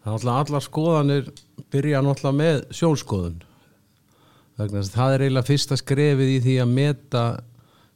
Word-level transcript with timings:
Er 0.00 0.14
alltaf 0.14 0.48
allar 0.48 0.64
skoðanir 0.64 1.30
byrja 1.72 2.00
náttúrulega 2.04 2.38
með 2.38 2.60
sjónskoðun. 2.72 3.38
Að 4.60 4.76
það 4.92 5.14
er 5.14 5.24
eiginlega 5.24 5.48
fyrsta 5.48 5.76
skrefið 5.80 6.34
í 6.34 6.40
því 6.44 6.56
að 6.62 6.74
meta 6.74 7.24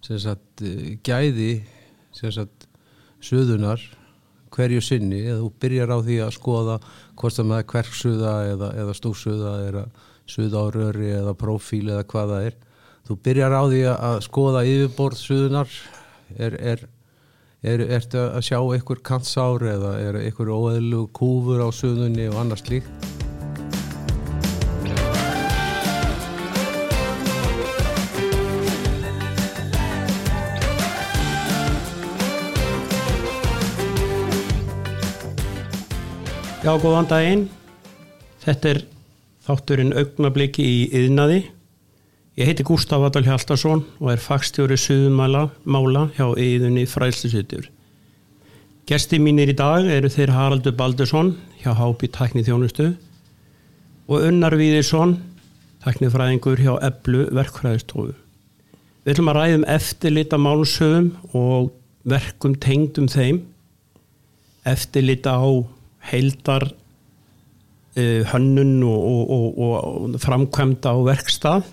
sagt, 0.04 0.62
eh, 0.62 0.96
gæði 1.04 1.64
sagt, 2.12 2.66
suðunar 3.24 3.80
hverju 4.54 4.82
sinni 4.84 5.22
eða 5.24 5.40
þú 5.42 5.50
byrjar 5.64 5.92
á 5.92 5.98
því 6.04 6.18
að 6.24 6.34
skoða 6.36 6.76
hvort 7.16 7.36
það 7.38 7.48
með 7.50 7.62
kverksuða 7.72 8.34
eða, 8.52 8.68
eða 8.82 8.94
stúsuða 8.94 9.54
eða 9.68 9.84
suða 10.30 10.60
á 10.60 10.66
röri 10.72 11.10
eða 11.12 11.34
profíl 11.36 11.88
eða 11.88 12.04
hvað 12.08 12.34
það 12.34 12.48
er. 12.48 12.58
Þú 13.04 13.16
byrjar 13.24 13.56
á 13.56 13.62
því 13.64 13.80
að 13.92 14.18
skoða 14.24 14.64
yfirborð 14.68 15.20
suðunar 15.20 15.72
er, 16.36 16.56
er 16.60 16.84
Er, 17.64 17.80
ertu 17.96 18.20
að 18.20 18.42
sjá 18.44 18.58
einhver 18.60 18.98
kantsár 19.00 19.62
eða 19.64 19.94
er 19.96 20.18
einhver 20.20 20.50
óeðlu 20.52 21.06
kúfur 21.16 21.62
á 21.64 21.72
suðunni 21.72 22.26
og 22.28 22.36
annars 22.42 22.60
líkt? 22.68 22.90
Já, 36.60 36.76
góðan 36.80 37.08
daginn. 37.08 37.48
Þetta 38.44 38.74
er 38.74 38.84
þátturinn 39.48 39.96
augnabliki 39.96 40.68
í 40.68 40.78
yðnaði. 41.00 41.46
Ég 42.34 42.48
heiti 42.48 42.64
Gustaf 42.66 42.98
Adal 43.06 43.28
Hjaltarsson 43.28 43.84
og 44.02 44.08
er 44.10 44.18
fagstjóri 44.18 44.74
suðumála 44.74 45.44
mála 45.70 46.08
hjá 46.16 46.32
yðunni 46.34 46.82
fræðslusutur. 46.90 47.68
Gesti 48.90 49.20
mínir 49.22 49.52
í 49.52 49.54
dag 49.54 49.86
eru 49.86 50.10
þeir 50.10 50.32
Haraldur 50.34 50.74
Baldursson 50.74 51.30
hjá 51.60 51.76
Hápi 51.78 52.08
Tækni 52.10 52.42
Þjónustu 52.42 52.88
og 54.10 54.26
Unnar 54.26 54.56
Víðirsson, 54.58 55.14
tæknifræðingur 55.86 56.58
hjá 56.58 56.72
Eblu 56.88 57.28
Verkfræðistofu. 57.38 58.16
Við 59.06 59.14
ætlum 59.14 59.30
að 59.30 59.38
ræðum 59.38 59.68
eftirlita 59.76 60.42
málsögum 60.42 61.12
og 61.38 61.70
verkum 62.02 62.58
tengdum 62.58 63.06
þeim, 63.14 63.44
eftirlita 64.66 65.38
á 65.38 65.54
heildar 66.10 66.66
uh, 66.66 68.20
hönnun 68.34 68.82
og, 68.90 69.08
og, 69.14 69.32
og, 69.38 69.56
og 69.70 70.20
framkvæmda 70.26 70.98
á 70.98 71.00
verkstað 71.14 71.72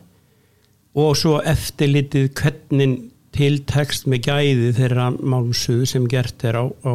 og 0.98 1.16
svo 1.16 1.40
eftirlitið 1.48 2.32
hvernig 2.36 2.96
tiltekst 3.32 4.08
með 4.12 4.26
gæði 4.28 4.72
þeirra 4.76 5.10
málmsuðu 5.16 5.88
sem 5.88 6.08
gert 6.12 6.44
er 6.44 6.58
á, 6.60 6.66
á 6.68 6.94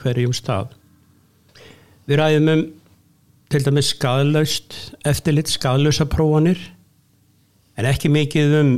hverjum 0.00 0.34
stað. 0.36 0.74
Við 2.04 2.20
ræðum 2.20 2.50
um 2.52 2.64
til 3.52 3.62
dæmis 3.64 3.92
skadlaust 3.94 4.74
eftirlit 5.06 5.52
skadlausa 5.52 6.04
prófanir 6.10 6.60
en 7.78 7.88
ekki 7.88 8.10
mikið 8.12 8.56
um 8.60 8.72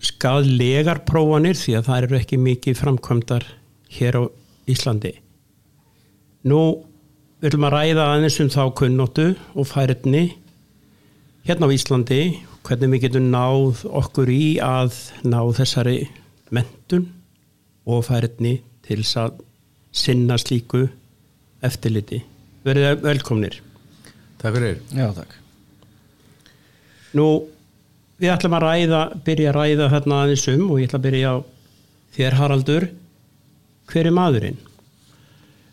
skadlegar 0.00 1.02
prófanir 1.08 1.58
því 1.58 1.76
að 1.78 1.88
það 1.88 2.04
eru 2.04 2.20
ekki 2.20 2.38
mikið 2.40 2.78
framkvæmdar 2.80 3.46
hér 3.96 4.20
á 4.20 4.22
Íslandi. 4.70 5.12
Nú 6.48 6.60
viljum 7.42 7.66
að 7.68 7.74
ræða 7.76 8.06
aðeins 8.14 8.38
um 8.40 8.52
þá 8.52 8.62
kunnóttu 8.78 9.26
og 9.52 9.68
færiðni 9.68 10.24
hérna 11.48 11.68
á 11.68 11.74
Íslandi 11.74 12.22
hvernig 12.66 12.94
við 12.94 13.04
getum 13.06 13.30
náð 13.32 13.84
okkur 14.00 14.30
í 14.32 14.44
að 14.64 14.96
ná 15.26 15.40
þessari 15.56 15.98
mentun 16.54 17.08
og 17.88 18.04
færiðni 18.06 18.58
til 18.86 19.00
að 19.18 19.40
sinna 19.90 20.36
slíku 20.38 20.86
eftirliti. 21.64 22.22
Verðið 22.66 23.04
velkomnir. 23.04 23.60
Takk 24.40 24.56
fyrir. 24.56 24.80
Já, 24.94 25.08
takk. 25.16 25.36
Nú, 27.16 27.26
við 28.20 28.32
ætlum 28.34 28.56
að 28.58 28.66
ræða, 28.66 29.02
byrja 29.26 29.52
að 29.52 29.56
ræða 29.58 29.88
hérna 29.94 30.22
aðeins 30.24 30.48
um 30.52 30.66
og 30.68 30.80
ég 30.80 30.90
ætla 30.90 31.00
að 31.00 31.06
byrja 31.08 31.32
á 31.32 31.36
þér 32.16 32.36
Haraldur. 32.38 32.90
Hver 33.90 34.06
er 34.06 34.14
maðurinn? 34.14 34.60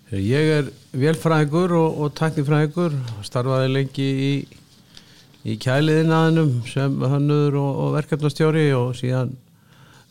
Ég 0.08 0.54
er 0.56 0.70
velfræðingur 0.96 1.74
og, 1.76 1.98
og 2.02 2.14
tæknifræðingur, 2.18 2.96
starfaði 3.28 3.74
lengi 3.74 4.08
í, 4.08 4.32
í 5.48 5.56
kæliðinaðinum 5.64 6.54
sem 6.68 6.96
hannur 7.08 7.56
og, 7.56 7.82
og 7.84 7.94
verkefnastjóri 7.96 8.68
og 8.76 8.96
síðan 9.00 9.36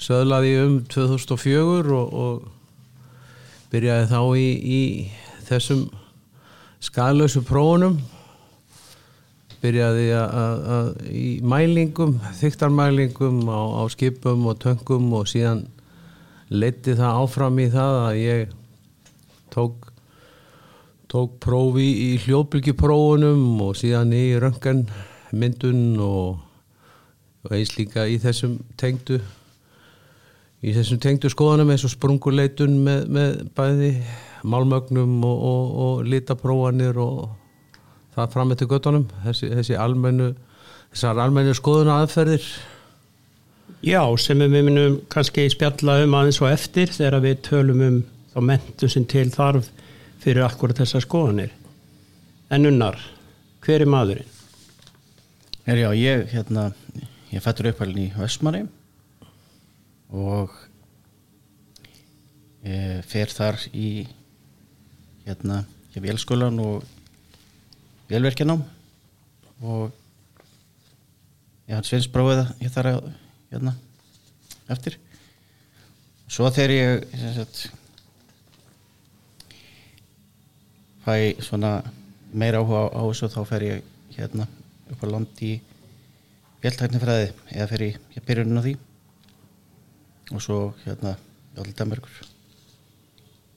söðlaði 0.00 0.52
um 0.62 0.76
2004 0.92 1.96
og, 1.96 2.12
og 2.16 3.70
byrjaði 3.72 4.10
þá 4.12 4.20
í, 4.40 4.48
í 4.80 4.82
þessum 5.48 5.86
skadlösu 6.84 7.42
prófunum. 7.46 7.98
Byrjaði 9.60 10.06
að, 10.20 10.92
í 11.10 11.28
mælingum, 11.44 12.18
þyktarmælingum 12.38 13.42
á, 13.48 13.60
á 13.80 13.82
skipum 13.92 14.44
og 14.48 14.60
töngum 14.62 15.08
og 15.16 15.28
síðan 15.32 15.64
leiti 16.52 16.94
það 16.94 17.20
áfram 17.24 17.58
í 17.60 17.66
það 17.72 18.00
að 18.04 18.20
ég 18.20 18.56
tók 19.52 19.90
tók 21.10 21.36
prófi 21.42 21.86
í 21.86 22.08
hljóðbylgjuprófunum 22.24 23.60
og 23.62 23.76
síðan 23.78 24.10
í 24.14 24.24
rönganmyndun 25.36 26.00
og, 26.00 26.38
og 27.44 27.52
eins 27.52 27.76
líka 27.76 28.06
í 28.06 28.18
þessum 28.18 28.58
tengdu 28.76 29.20
í 30.62 30.72
þessum 30.74 30.98
tengdu 30.98 31.28
skoðanum 31.30 31.70
eins 31.70 31.84
og 31.84 31.92
sprunguleitun 31.92 32.78
með, 32.82 33.08
með 33.08 33.34
bæði 33.54 33.90
málmögnum 34.44 35.24
og, 35.24 35.42
og, 35.42 35.76
og 35.76 36.06
litaprófanir 36.06 36.96
og 36.96 37.28
það 38.14 38.32
fram 38.32 38.52
eftir 38.52 38.70
göttunum 38.70 39.06
þessi, 39.24 39.50
þessi 39.52 39.76
almennu 39.76 40.34
þessar 40.92 41.20
almennu 41.20 41.54
skoðuna 41.54 42.00
aðferðir 42.02 42.46
Já, 43.84 44.00
sem 44.18 44.40
við 44.40 44.64
minnum 44.64 44.94
kannski 45.12 45.44
spjalla 45.52 46.00
um 46.02 46.14
aðeins 46.16 46.40
og 46.40 46.48
eftir 46.48 46.90
þegar 46.90 47.20
við 47.22 47.42
tölum 47.44 47.82
um 47.84 47.98
þá 48.32 48.40
mentu 48.48 48.88
sem 48.88 49.04
til 49.06 49.28
þarf 49.30 49.68
fyrir 50.22 50.46
akkurat 50.46 50.80
þessar 50.80 51.04
skoðanir. 51.04 51.52
En 52.50 52.66
unnar, 52.66 52.96
hver 53.62 53.84
er 53.84 53.90
maðurinn? 53.90 54.35
Er 55.66 55.80
já, 55.82 55.88
ég, 55.98 56.28
hérna, 56.30 56.68
ég 57.34 57.42
fættur 57.42 57.66
upphælinn 57.66 58.04
í 58.04 58.10
Vestmanni 58.14 58.60
og 60.14 60.52
ég 62.62 63.00
fer 63.10 63.32
þar 63.34 63.56
í, 63.74 64.04
hérna, 65.24 65.64
ég 65.90 66.04
vélskólan 66.04 66.60
og 66.62 66.84
vélverkjanám 68.06 68.62
og 69.66 69.90
ég 71.66 71.74
hans 71.74 71.90
finnst 71.90 72.12
prófið 72.14 72.44
að 72.44 72.62
ég 72.62 72.74
þar 72.76 72.88
að, 72.92 73.08
hérna, 73.50 73.72
eftir. 74.70 75.00
Svo 76.30 76.46
þegar 76.54 76.74
ég, 76.76 77.08
ég 77.24 77.34
sagt, 77.40 77.64
fæ 81.02 81.42
svona 81.42 81.80
meira 82.30 82.62
áhuga 82.62 82.86
á 82.94 83.02
þessu 83.02 83.32
þá 83.34 83.40
fer 83.50 83.66
ég 83.66 83.90
hérna 84.14 84.46
upp 84.92 85.02
á 85.02 85.06
land 85.10 85.42
í 85.44 85.56
fjöldtæknifræði 86.62 87.30
eða 87.54 87.68
fer 87.72 87.86
ég, 87.86 87.98
ég 88.16 88.26
byrjun 88.26 88.60
á 88.60 88.62
því. 88.64 88.76
Og 90.34 90.42
svo 90.42 90.60
hérna 90.84 91.16
allir 91.56 91.76
Danmarkur 91.78 92.22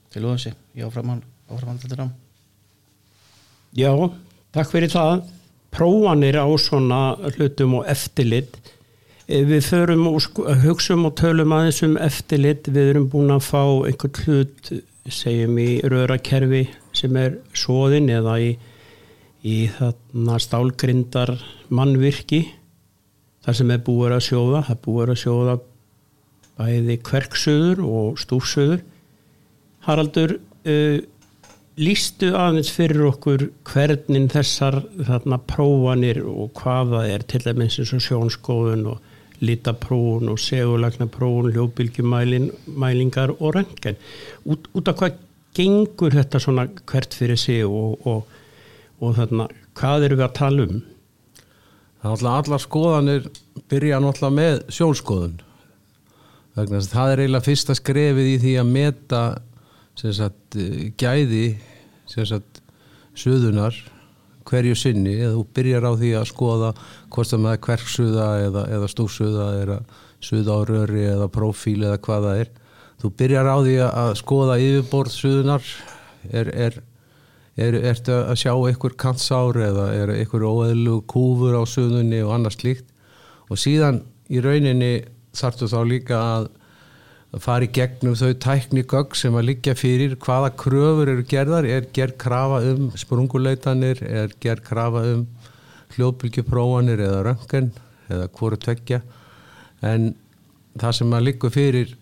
til 0.10 0.26
úðansi 0.26 0.56
í 0.78 0.84
áframhandlættir 0.86 2.02
ám 2.02 2.14
Já, 3.78 3.94
takk 4.56 4.72
fyrir 4.72 4.90
það. 4.90 5.28
Prófanir 5.70 6.40
á 6.42 6.50
svona 6.58 7.02
hlutum 7.36 7.76
og 7.80 7.90
eftirlit. 7.92 8.56
Við 9.30 9.62
förum 9.62 10.08
og 10.10 10.40
hugsaum 10.64 11.06
og 11.06 11.14
tölum 11.20 11.54
aðeins 11.54 11.84
um 11.86 11.98
eftirlit. 12.02 12.66
Við 12.66 12.96
erum 12.96 13.10
búin 13.12 13.30
að 13.36 13.46
fá 13.46 13.62
einhvern 13.62 14.24
hlut 14.26 14.72
segjum 15.06 15.60
í 15.62 15.70
rörakerfi 15.86 16.64
sem 16.98 17.16
er 17.22 17.38
svoðin 17.54 18.10
eða 18.10 18.40
í, 18.42 18.50
í 19.46 19.70
þarna 19.78 20.40
stálgrindar 20.44 21.36
mannvirki 21.72 22.42
þar 23.46 23.60
sem 23.60 23.72
er 23.74 23.84
búið 23.86 24.16
að 24.18 24.26
sjóða. 24.28 24.64
Það 24.68 24.76
er 24.76 24.82
búið 24.86 25.14
að 25.14 25.22
sjóða 25.24 25.60
bæði 26.60 26.98
kverksöður 27.08 27.84
og 27.88 28.20
stúfsöður. 28.20 28.84
Haraldur 29.88 30.36
uh, 30.40 30.98
lístu 31.80 32.34
aðeins 32.36 32.72
fyrir 32.76 33.06
okkur 33.08 33.48
hvernig 33.70 34.28
þessar 34.34 34.82
þarna 35.08 35.40
prófanir 35.48 36.20
og 36.28 36.52
hvaða 36.60 37.06
er 37.08 37.24
til 37.30 37.42
dæmis 37.46 37.80
eins 37.80 37.94
og 37.96 38.04
sjónskóðun 38.04 38.90
og 38.92 39.08
litaprófun 39.40 40.34
og 40.34 40.42
segulagnaprófun 40.44 41.54
hljóðbylgjumælingar 41.54 43.32
og 43.38 43.56
röngen 43.56 43.96
út, 44.44 44.68
út 44.76 44.92
af 44.92 45.00
hvað 45.00 45.22
gengur 45.56 46.12
þetta 46.18 46.42
svona 46.44 46.68
hvert 46.92 47.16
fyrir 47.16 47.40
sig 47.40 47.64
og, 47.66 47.96
og, 48.08 48.28
og 49.00 49.18
þarna, 49.18 49.50
hvað 49.80 50.08
eru 50.08 50.20
við 50.20 50.26
að 50.28 50.38
tala 50.40 50.66
um? 50.68 50.80
Allar 52.10 52.64
skoðanir 52.64 53.30
byrja 53.72 54.00
náttúrulega 54.00 54.36
með 54.36 54.62
sjónskoðun 54.72 55.40
vegna 56.56 56.80
þess 56.80 56.90
að 56.90 56.96
það 56.96 57.12
er 57.12 57.22
eiginlega 57.22 57.48
fyrsta 57.48 57.76
skrefið 57.78 58.30
í 58.30 58.36
því 58.44 58.56
að 58.60 58.74
meta 58.74 59.22
sagt, 60.00 60.60
gæði 61.00 61.46
sagt, 62.10 62.62
suðunar 63.18 63.78
hverju 64.50 64.78
sinni. 64.78 65.16
Eða 65.20 65.36
þú 65.38 65.44
byrjar 65.58 65.88
á 65.88 65.92
því 66.00 66.12
að 66.20 66.30
skoða 66.32 66.72
hvort 67.14 67.32
það 67.32 67.44
með 67.46 67.60
kverksuða 67.68 68.30
eða, 68.48 68.66
eða 68.78 68.92
stúsuða 68.92 69.50
eða 69.60 69.80
suða 70.24 70.58
á 70.58 70.60
röri 70.68 71.06
eða 71.08 71.30
profíl 71.32 71.80
eða 71.84 72.00
hvað 72.04 72.28
það 72.28 72.44
er. 72.44 72.54
Þú 73.00 73.12
byrjar 73.22 73.48
á 73.48 73.58
því 73.64 73.76
að 73.88 74.14
skoða 74.20 74.60
yfirborð 74.64 75.14
suðunar 75.16 75.68
er, 76.32 76.50
er, 76.52 76.80
er, 77.60 77.78
ertu 77.92 78.16
að 78.16 78.40
sjá 78.42 78.54
einhver 78.54 78.96
kantsár 79.00 79.60
eða 79.66 79.90
er 79.96 80.14
einhver 80.16 80.46
óeðlu 80.48 81.02
kúfur 81.10 81.58
á 81.60 81.64
suðunni 81.68 82.22
og 82.24 82.34
annars 82.38 82.60
slíkt? 82.60 82.88
Og 83.50 83.60
síðan 83.60 84.04
í 84.30 84.42
rauninni 84.44 84.94
þartu 85.36 85.70
þá 85.70 85.80
líka 85.90 86.22
að 86.30 86.50
í 87.66 87.70
gegnum 87.76 88.16
þau 88.18 88.34
tækni 88.42 88.86
gögg 88.90 89.14
sem 89.18 89.36
að 89.38 89.52
liggja 89.52 89.76
fyrir. 89.78 90.16
Hvaða 90.18 90.50
kröfur 90.58 91.12
eru 91.14 91.26
gerðar, 91.30 91.68
er 91.70 91.86
gerð 91.94 92.18
krafa 92.24 92.64
um 92.72 92.90
sprunguleitanir, 92.98 94.02
er 94.02 94.34
gerð 94.42 94.66
krafa 94.66 95.06
um 95.14 95.28
hljóðbylgjuprófanir 95.96 97.02
eða 97.06 97.22
röngen 97.28 97.72
eða 98.10 98.28
hvoru 98.34 98.58
tvekja 98.62 99.02
en 99.86 100.14
það 100.80 100.96
sem 101.00 101.16
að 101.16 101.26
liggur 101.28 101.54
fyrir 101.54 101.94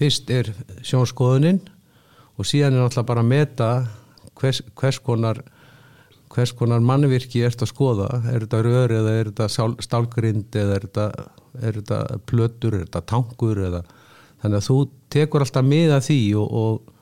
fyrst 0.00 0.30
er 0.32 0.50
sjónskoðuninn 0.86 1.60
og 2.38 2.48
síðan 2.48 2.76
er 2.76 2.84
náttúrulega 2.84 3.08
bara 3.10 3.24
að 3.24 3.32
meta 3.32 3.70
hvers, 4.40 4.62
hvers 4.80 4.98
konar 5.04 5.42
hvers 6.30 6.52
konar 6.54 6.82
mannvirki 6.84 7.42
ert 7.42 7.62
að 7.64 7.72
skoða? 7.72 8.08
Er 8.30 8.44
þetta 8.44 8.62
rör 8.62 8.94
eða 9.00 9.14
er 9.18 9.32
þetta 9.32 9.72
stálgrind 9.82 10.56
eða 10.56 10.76
er 10.76 10.86
þetta, 10.86 11.06
er 11.60 11.78
þetta 11.80 12.20
plötur, 12.30 12.76
er 12.76 12.86
þetta 12.86 13.02
tankur 13.10 13.62
eða 13.66 13.82
þannig 14.40 14.60
að 14.60 14.68
þú 14.68 14.78
tekur 15.12 15.44
alltaf 15.44 15.66
miða 15.66 15.98
því 16.04 16.20
og, 16.40 16.54
og, 16.62 16.94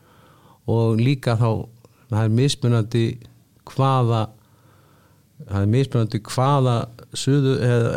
og 0.73 1.03
líka 1.03 1.37
þá 1.39 1.51
það 2.09 2.25
er 2.25 2.35
mismunandi 2.41 3.05
hvaða 3.69 4.23
það 5.45 5.61
er 5.61 5.71
mismunandi 5.75 6.21
hvaða 6.33 6.77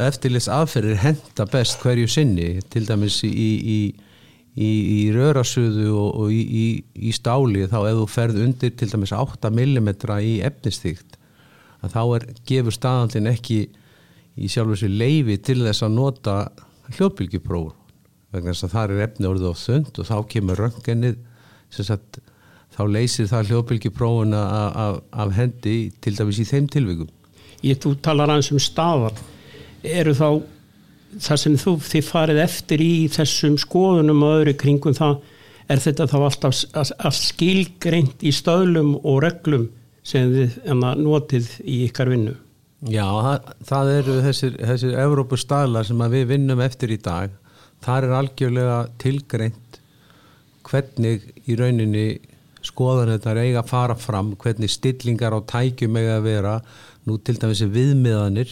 eftirlits 0.06 0.50
aðferðir 0.52 1.02
henda 1.02 1.48
best 1.52 1.82
hverju 1.82 2.10
sinni 2.12 2.54
til 2.72 2.86
dæmis 2.88 3.22
í, 3.28 3.32
í, 3.32 3.80
í, 4.56 4.70
í 4.70 5.02
rörasuðu 5.16 5.90
og, 5.96 6.10
og 6.24 6.32
í 6.34 7.14
stáli 7.16 7.68
þá 7.72 7.78
ef 7.90 8.00
þú 8.00 8.08
ferð 8.12 8.42
undir 8.46 8.74
til 8.78 8.90
dæmis 8.92 9.14
8 9.16 9.52
mm 9.52 9.92
í 10.20 10.34
efnistíkt 10.48 11.20
þá 11.82 12.02
er 12.18 12.28
gefur 12.48 12.76
staðandin 12.76 13.32
ekki 13.32 13.62
í 14.38 14.50
sjálf 14.52 14.76
þessu 14.76 14.92
leifi 14.92 15.38
til 15.44 15.62
þess 15.64 15.86
að 15.86 15.96
nota 15.98 16.36
hljóðbylgjuprófur 16.92 17.78
vegna 18.32 18.54
þess 18.54 18.68
að 18.68 18.76
það 18.76 18.94
er 18.96 19.06
efni 19.08 19.32
orðið 19.32 19.52
á 19.52 19.56
þund 19.66 20.02
og 20.04 20.12
þá 20.12 20.18
kemur 20.34 20.62
röngennið 20.66 21.18
þá 22.72 22.84
leysir 22.88 23.28
það 23.28 23.50
hljóðbylgjuprófuna 23.52 24.44
af, 24.86 25.34
hendi 25.36 25.80
til 26.04 26.16
dæmis 26.16 26.40
í 26.40 26.48
þeim 26.48 26.70
tilvíkum 26.72 27.10
Ég, 27.62 27.78
þú 27.78 27.94
talar 28.02 28.32
aðeins 28.34 28.50
um 28.56 28.62
staðar. 28.62 29.18
Eru 29.86 30.14
þá 30.18 30.28
það 31.20 31.42
sem 31.44 31.58
þú 31.60 31.76
þið 31.90 32.08
farið 32.08 32.42
eftir 32.46 32.84
í 32.84 32.94
þessum 33.12 33.58
skoðunum 33.60 34.24
og 34.26 34.40
öðru 34.40 34.56
kringum 34.62 34.96
það 34.98 35.20
er 35.72 35.82
þetta 35.84 36.08
þá 36.12 36.18
alltaf 36.20 36.62
að 36.76 37.18
skilgreint 37.18 38.24
í 38.24 38.32
stöðlum 38.36 38.96
og 39.02 39.22
reglum 39.26 39.68
sem 40.04 40.32
þið 40.34 40.72
notið 41.02 41.52
í 41.64 41.84
ykkar 41.88 42.12
vinnu? 42.12 42.34
Já, 42.90 43.06
það, 43.06 43.52
það 43.70 43.92
eru 43.94 44.16
þessir, 44.26 44.56
þessir 44.58 44.98
Evrópu 45.04 45.38
staðlar 45.38 45.86
sem 45.86 46.02
við 46.16 46.32
vinnum 46.32 46.64
eftir 46.66 46.96
í 46.96 46.98
dag. 46.98 47.34
Þar 47.82 48.08
er 48.08 48.16
algjörlega 48.18 48.80
tilgreint 49.02 49.80
hvernig 50.66 51.28
í 51.46 51.58
rauninni 51.58 52.08
skoðan 52.66 53.14
þetta 53.16 53.32
er 53.34 53.42
eiga 53.46 53.62
að 53.62 53.70
fara 53.70 53.98
fram 53.98 54.34
hvernig 54.42 54.70
stillingar 54.74 55.34
á 55.38 55.40
tækjum 55.54 55.98
eiga 55.98 56.18
að 56.18 56.26
vera. 56.26 56.56
Nú 57.06 57.18
til 57.22 57.38
dæmis 57.42 57.62
viðmiðanir 57.66 58.52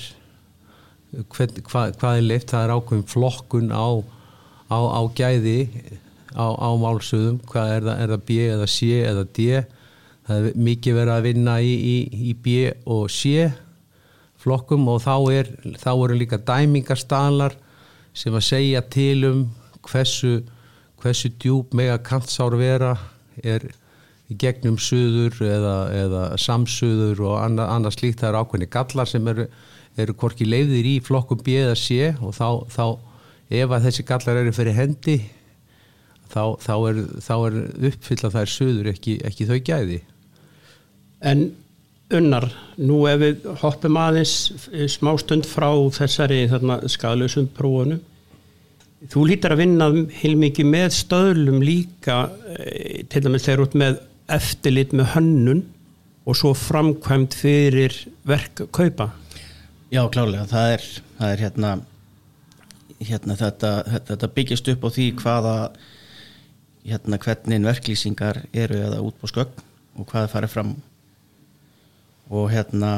hvern, 1.11 1.61
hva, 1.69 1.83
hvað 2.00 2.19
er 2.19 2.27
leift 2.27 2.53
það 2.53 2.65
er 2.65 2.75
ákveðin 2.75 3.09
flokkun 3.09 3.73
á, 3.73 3.88
á, 4.69 4.79
á 4.79 5.01
gæði 5.17 5.59
á, 6.35 6.45
á 6.53 6.69
málsöðum. 6.79 7.39
Hvað 7.50 7.73
er 7.75 7.88
það, 7.88 8.03
er 8.03 8.13
það 8.13 8.25
B 8.27 8.38
eða 8.50 8.69
C 8.69 8.91
eða 9.06 9.25
D? 9.38 9.47
Það 10.29 10.50
er 10.51 10.61
mikið 10.69 11.00
verið 11.00 11.15
að 11.15 11.25
vinna 11.25 11.57
í, 11.65 11.73
í, 11.73 11.97
í 12.29 12.35
B 12.38 12.59
og 12.85 13.09
C 13.13 13.50
flokkum 14.39 14.85
og 14.88 15.01
þá 15.03 15.15
er 15.35 15.50
þá 15.81 15.91
eru 15.94 16.15
líka 16.15 16.39
dæmingarstalar 16.47 17.57
sem 18.15 18.35
að 18.35 18.45
segja 18.47 18.81
til 18.91 19.25
um 19.27 19.41
hversu, 19.85 20.39
hversu 21.01 21.31
djúb 21.41 21.73
mega 21.75 21.97
kantsár 22.03 22.56
vera 22.59 22.94
er 23.44 23.65
í 24.29 24.38
gegnum 24.38 24.77
suður 24.79 25.35
eða, 25.41 25.75
eða 25.95 26.23
samsuður 26.38 27.23
og 27.25 27.35
annað, 27.41 27.71
annað 27.73 27.95
slíkt. 27.97 28.21
Það 28.21 28.29
eru 28.29 28.41
ákveðni 28.44 28.69
gallar 28.75 29.09
sem 29.09 29.29
eru, 29.31 29.45
eru 30.03 30.15
korki 30.17 30.47
leiðir 30.47 30.87
í 30.87 30.95
flokkum 31.03 31.41
B 31.43 31.57
eða 31.61 31.77
C 31.79 32.11
og 32.19 32.35
þá, 32.37 32.65
þá 32.69 32.85
ef 33.59 33.73
að 33.75 33.87
þessi 33.87 34.05
gallar 34.07 34.41
eru 34.43 34.53
fyrir 34.55 34.77
hendi 34.77 35.17
þá, 36.29 36.43
þá 36.61 36.73
er, 36.91 37.01
er 37.37 37.57
uppfylla 37.91 38.33
þær 38.35 38.53
suður 38.53 38.91
ekki, 38.93 39.17
ekki 39.25 39.49
þau 39.49 39.57
gæði. 39.65 40.03
En 41.25 41.49
unnar, 42.15 42.47
nú 42.81 43.03
ef 43.09 43.19
við 43.21 43.49
hoppum 43.61 43.97
aðeins 44.01 44.35
smá 44.93 45.11
stund 45.21 45.45
frá 45.49 45.69
þessari 45.93 46.45
skadlösum 46.89 47.49
prófunum 47.57 48.01
þú 49.07 49.25
lítar 49.29 49.55
að 49.55 49.61
vinna 49.63 49.87
heilmikið 50.19 50.67
með 50.67 50.89
stöðlum 50.97 51.61
líka 51.63 52.21
eh, 52.57 53.05
til 53.07 53.23
dæmis 53.23 53.45
þegar 53.45 53.65
út 53.67 53.77
með 53.79 53.99
eftirlit 54.29 54.95
með 54.95 55.13
hönnun 55.13 55.61
og 56.27 56.37
svo 56.37 56.51
framkvæmt 56.57 57.37
fyrir 57.39 57.95
verk 58.27 58.65
kaupa 58.75 59.13
Já 59.89 60.03
klálega, 60.13 60.45
það 60.50 60.74
er, 60.74 60.83
það 61.18 61.31
er 61.33 61.44
hérna, 61.44 61.71
hérna 63.00 63.38
þetta, 63.39 63.71
þetta 64.12 64.31
byggist 64.36 64.69
upp 64.74 64.86
á 64.86 64.89
því 64.94 65.07
hvaða 65.21 65.56
hérna 66.89 67.19
hvernig 67.21 67.65
verklýsingar 67.65 68.44
eru 68.53 68.80
eða 68.86 69.01
út 69.06 69.18
på 69.19 69.30
skögg 69.31 69.63
og 70.00 70.09
hvaða 70.09 70.31
farið 70.31 70.53
fram. 70.53 70.75
Og 72.30 72.51
hérna 72.53 72.94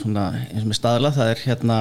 svona 0.00 0.30
eins 0.50 0.64
með 0.68 0.78
staðla 0.78 1.12
það 1.16 1.32
er 1.32 1.44
hérna 1.48 1.78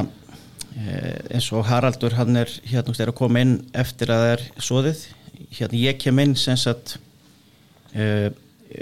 Eh, 0.73 1.19
eins 1.29 1.51
og 1.53 1.67
Haraldur 1.69 2.15
hann 2.17 2.39
er 2.39 2.49
hérna 2.65 2.95
er 2.97 3.11
að 3.11 3.17
koma 3.19 3.43
inn 3.43 3.59
eftir 3.77 4.09
að 4.09 4.23
það 4.23 4.31
er 4.31 4.43
svoðið 4.65 5.01
hérna 5.53 5.81
ég 5.83 5.99
kem 6.01 6.21
inn 6.23 6.33
sem 6.39 6.57
sagt 6.57 6.95
uh, 7.93 8.33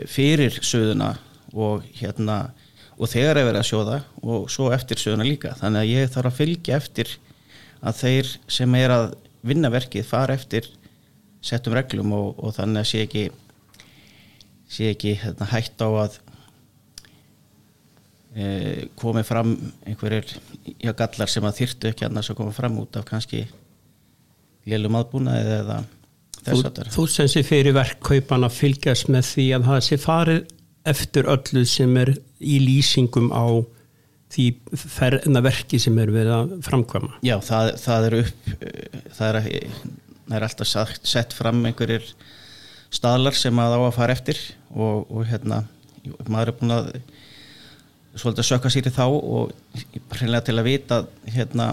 fyrir 0.07 0.55
söðuna 0.63 1.09
og 1.51 1.83
hérna 1.97 2.53
og 3.01 3.09
þegar 3.09 3.39
er 3.39 3.47
verið 3.47 3.61
að 3.63 3.69
sjóða 3.71 3.97
og 4.21 4.49
svo 4.53 4.69
eftir 4.75 5.01
söðuna 5.01 5.25
líka. 5.25 5.55
Þannig 5.57 5.81
að 5.81 5.91
ég 5.91 6.11
þarf 6.13 6.29
að 6.29 6.37
fylgja 6.37 6.77
eftir 6.77 7.13
að 7.81 8.01
þeir 8.03 8.33
sem 8.57 8.75
er 8.77 8.93
að 8.93 9.07
vinna 9.41 9.71
verkið 9.73 10.05
fara 10.05 10.37
eftir 10.37 10.67
settum 11.41 11.73
reglum 11.73 12.13
og, 12.13 12.35
og 12.37 12.53
þannig 12.53 12.83
að 12.83 12.91
sé 12.91 13.05
ekki 13.07 13.23
sé 14.71 14.91
ekki 14.93 15.15
hérna, 15.19 15.47
hægt 15.51 15.81
á 15.81 15.89
að 15.89 16.19
e, 18.37 18.45
komið 19.01 19.25
fram 19.27 19.55
einhverjir 19.89 20.29
já, 20.77 20.93
gallar 20.93 21.31
sem 21.31 21.47
að 21.47 21.57
þyrtu 21.63 21.89
ekki 21.91 22.07
annars 22.07 22.31
að 22.31 22.39
koma 22.39 22.55
fram 22.55 22.77
út 22.83 23.01
af 23.01 23.07
kannski 23.09 23.47
lélum 24.69 24.99
aðbúna 24.99 25.39
eða 25.41 25.81
þess 26.37 26.61
að 26.69 26.77
það 26.77 26.95
Þú 26.95 27.07
sem 27.15 27.31
sé 27.33 27.43
fyrir 27.45 27.75
verkkaupan 27.75 28.47
að 28.47 28.59
fylgjast 28.59 29.09
með 29.11 29.27
því 29.33 29.47
að 29.57 29.69
það 29.71 29.85
sé 29.89 30.01
farið 30.05 30.57
eftir 30.91 31.29
öllu 31.29 31.65
sem 31.69 31.97
er 32.01 32.13
í 32.41 32.57
lýsingum 32.63 33.31
á 33.31 33.45
því 34.31 34.45
verki 35.43 35.79
sem 35.81 35.97
er 35.99 36.11
verið 36.13 36.35
að 36.35 36.53
framkvæma? 36.65 37.17
Já, 37.25 37.35
það, 37.43 37.73
það 37.83 38.07
er 38.07 38.17
upp 38.21 38.51
það 39.17 39.27
er, 39.27 39.39
það 40.27 40.37
er 40.37 40.47
alltaf 40.47 40.71
sagt, 40.71 41.09
sett 41.09 41.35
fram 41.35 41.63
einhverjir 41.67 42.05
staðlar 42.91 43.35
sem 43.37 43.59
að 43.59 43.77
á 43.77 43.79
að 43.81 43.97
fara 43.97 44.15
eftir 44.15 44.39
og, 44.71 45.07
og 45.11 45.27
hérna 45.27 45.63
maður 46.31 46.51
er 46.51 46.57
búin 46.59 46.75
að 46.75 46.93
svolítið 48.15 48.43
að 48.43 48.47
sökka 48.49 48.71
sér 48.71 48.89
í 48.89 48.93
þá 48.93 49.05
og 49.07 49.51
hreinlega 50.11 50.47
til 50.47 50.57
að 50.59 50.67
vita 50.67 50.97
hérna, 51.31 51.67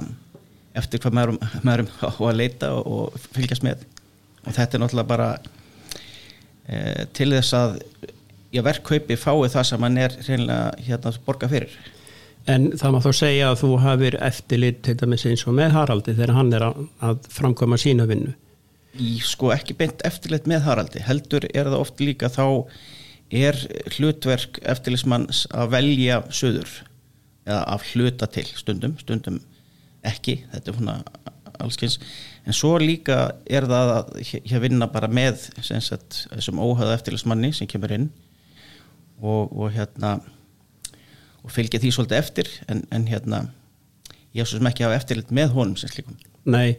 eftir 0.79 1.03
hvað 1.03 1.17
maður, 1.19 1.39
maður 1.67 1.85
á 1.99 2.11
að 2.15 2.39
leita 2.39 2.71
og, 2.79 3.17
fylgjast 3.35 3.65
með. 3.67 3.83
Og 4.45 4.55
þetta 4.55 4.79
er 4.79 4.83
náttúrulega 4.85 5.11
bara 5.11 5.31
e, 6.69 7.07
til 7.17 7.31
þess 7.35 7.57
að 7.59 7.81
já, 8.55 8.63
verkkaupi 8.65 9.17
fái 9.19 9.49
það 9.53 9.69
sem 9.71 9.87
hann 9.87 10.01
er 10.01 10.19
hreinlega 10.25 10.89
hérna 10.89 11.13
að 11.13 11.23
borga 11.27 11.51
fyrir. 11.51 11.79
En 12.49 12.71
það 12.81 12.95
má 12.95 13.01
þá 13.05 13.11
segja 13.17 13.49
að 13.51 13.59
þú 13.63 13.71
hafið 13.85 14.19
eftirlit 14.25 14.79
til 14.87 14.95
dæmis 14.97 15.27
eins 15.29 15.45
og 15.45 15.57
með 15.59 15.75
Haraldi 15.77 16.15
þegar 16.15 16.37
hann 16.39 16.53
er 16.57 16.65
að, 16.71 16.85
að 17.05 17.27
framkvæma 17.35 17.79
sína 17.81 18.07
vinnu. 18.09 18.33
Í 18.99 19.19
sko 19.23 19.53
ekki 19.53 19.77
beint 19.79 20.01
eftirlit 20.09 20.49
með 20.49 20.65
Haraldi 20.65 21.03
heldur 21.05 21.45
er 21.53 21.69
það 21.69 21.83
oft 21.83 22.01
líka 22.01 22.31
þá 22.33 22.47
er 23.29 23.59
hlutverk 23.99 24.63
eftirlismanns 24.65 25.45
að 25.53 25.75
velja 25.75 26.23
söður 26.33 26.71
eða 27.49 27.61
af 27.75 27.85
hluta 27.93 28.29
til 28.33 28.47
stundum, 28.57 28.95
stundum 29.01 29.43
ekki, 30.07 30.39
þetta 30.53 30.73
er 30.73 30.79
svona 30.79 30.97
allskyns, 31.59 31.99
en 32.47 32.57
svo 32.57 32.77
líka 32.81 33.19
er 33.51 33.67
það 33.69 33.93
að 33.99 34.63
vinna 34.63 34.89
bara 34.93 35.11
með 35.11 35.49
sagt, 35.61 36.25
þessum 36.31 36.61
óhauða 36.63 36.97
eftirlismanni 36.97 37.53
sem 37.57 37.69
kemur 37.69 37.93
inn 37.97 38.09
og, 39.23 39.53
og 39.53 39.73
hérna 39.75 40.19
og 41.45 41.53
fylgja 41.55 41.81
því 41.83 41.93
svolítið 41.95 42.19
eftir 42.19 42.51
en, 42.69 42.85
en 42.93 43.07
hérna 43.09 43.47
ég 44.35 44.43
hef 44.43 44.51
svo 44.51 44.61
sem 44.61 44.71
ekki 44.71 44.87
hafa 44.87 44.99
eftirlit 44.99 45.33
með 45.35 45.55
honum 45.57 45.77
sem 45.81 45.91
slíkum. 45.91 46.19
Nei, 46.49 46.77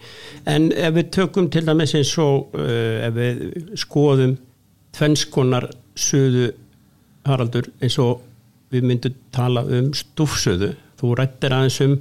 en 0.50 0.70
ef 0.74 0.96
við 0.96 1.12
tökum 1.14 1.50
til 1.54 1.66
dæmis 1.68 1.94
eins 1.98 2.14
og 2.22 2.56
uh, 2.58 3.06
ef 3.06 3.14
við 3.18 3.44
skoðum 3.78 4.38
tvennskonar 4.98 5.70
söðu 6.00 6.52
Haraldur 7.28 7.68
eins 7.84 7.98
og 8.02 8.24
við 8.74 8.86
myndum 8.90 9.18
tala 9.36 9.66
um 9.66 9.92
stúfsöðu. 9.98 10.72
Þú 11.00 11.14
rættir 11.18 11.54
aðeins 11.56 11.80
um 11.86 11.98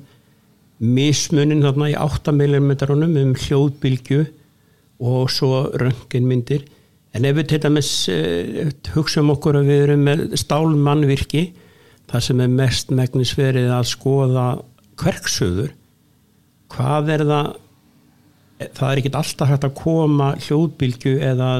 mismunin 0.78 1.64
þarna 1.64 1.90
í 1.90 1.96
8 1.98 2.32
mm 2.32 2.70
um 3.24 3.34
hljóðbylgju 3.34 4.20
og 4.98 5.30
svo 5.30 5.68
rönginmyndir 5.78 6.64
en 7.16 7.24
ef 7.24 7.38
við 7.38 7.48
til 7.52 7.62
dæmis 7.64 7.92
uh, 8.12 8.68
hugsa 8.94 9.22
um 9.22 9.32
okkur 9.34 9.60
að 9.60 9.72
við 9.72 9.84
erum 9.86 10.06
með 10.08 10.26
stálmannvirki 10.40 11.48
þar 12.08 12.24
sem 12.24 12.40
er 12.44 12.52
mest 12.52 12.92
megnisverið 12.94 13.72
að 13.72 13.90
skoða 13.92 14.46
kverksöður 14.98 15.74
hvað 16.72 17.14
er 17.14 17.24
það? 17.28 17.50
Það 18.74 18.88
er 18.90 19.00
ekkit 19.00 19.16
alltaf 19.20 19.50
hægt 19.52 19.64
að 19.68 19.74
koma 19.78 20.28
hljóðbylgu 20.42 21.12
eða 21.22 21.50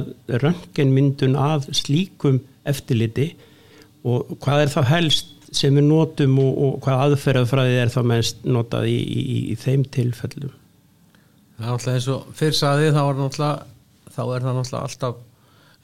röngenmyndun 0.43 1.37
að 1.39 1.69
slíkum 1.79 2.41
eftirliti. 2.67 3.29
Og 4.03 4.33
hvað 4.43 4.65
er 4.65 4.73
það 4.73 4.89
helst 4.91 5.35
sem 5.55 5.79
við 5.79 5.87
notum 5.87 6.41
og, 6.43 6.59
og 6.59 6.81
hvað 6.85 7.05
aðferðafræði 7.05 7.79
er 7.85 7.93
það 7.95 8.09
mest 8.11 8.43
notað 8.51 8.91
í, 8.91 8.97
í, 8.99 9.39
í 9.53 9.57
þeim 9.63 9.87
tilfellum? 9.95 10.51
Það 11.59 11.69
er 11.69 11.71
náttúrulega 11.71 12.01
eins 12.01 12.11
og 12.17 12.27
fyrr 12.41 12.59
saði 12.59 12.91
þá 12.97 13.01
er, 13.05 13.23
þá 14.11 14.23
er 14.25 14.45
það 14.49 14.59
náttúrulega 14.59 14.83
alltaf 14.83 15.23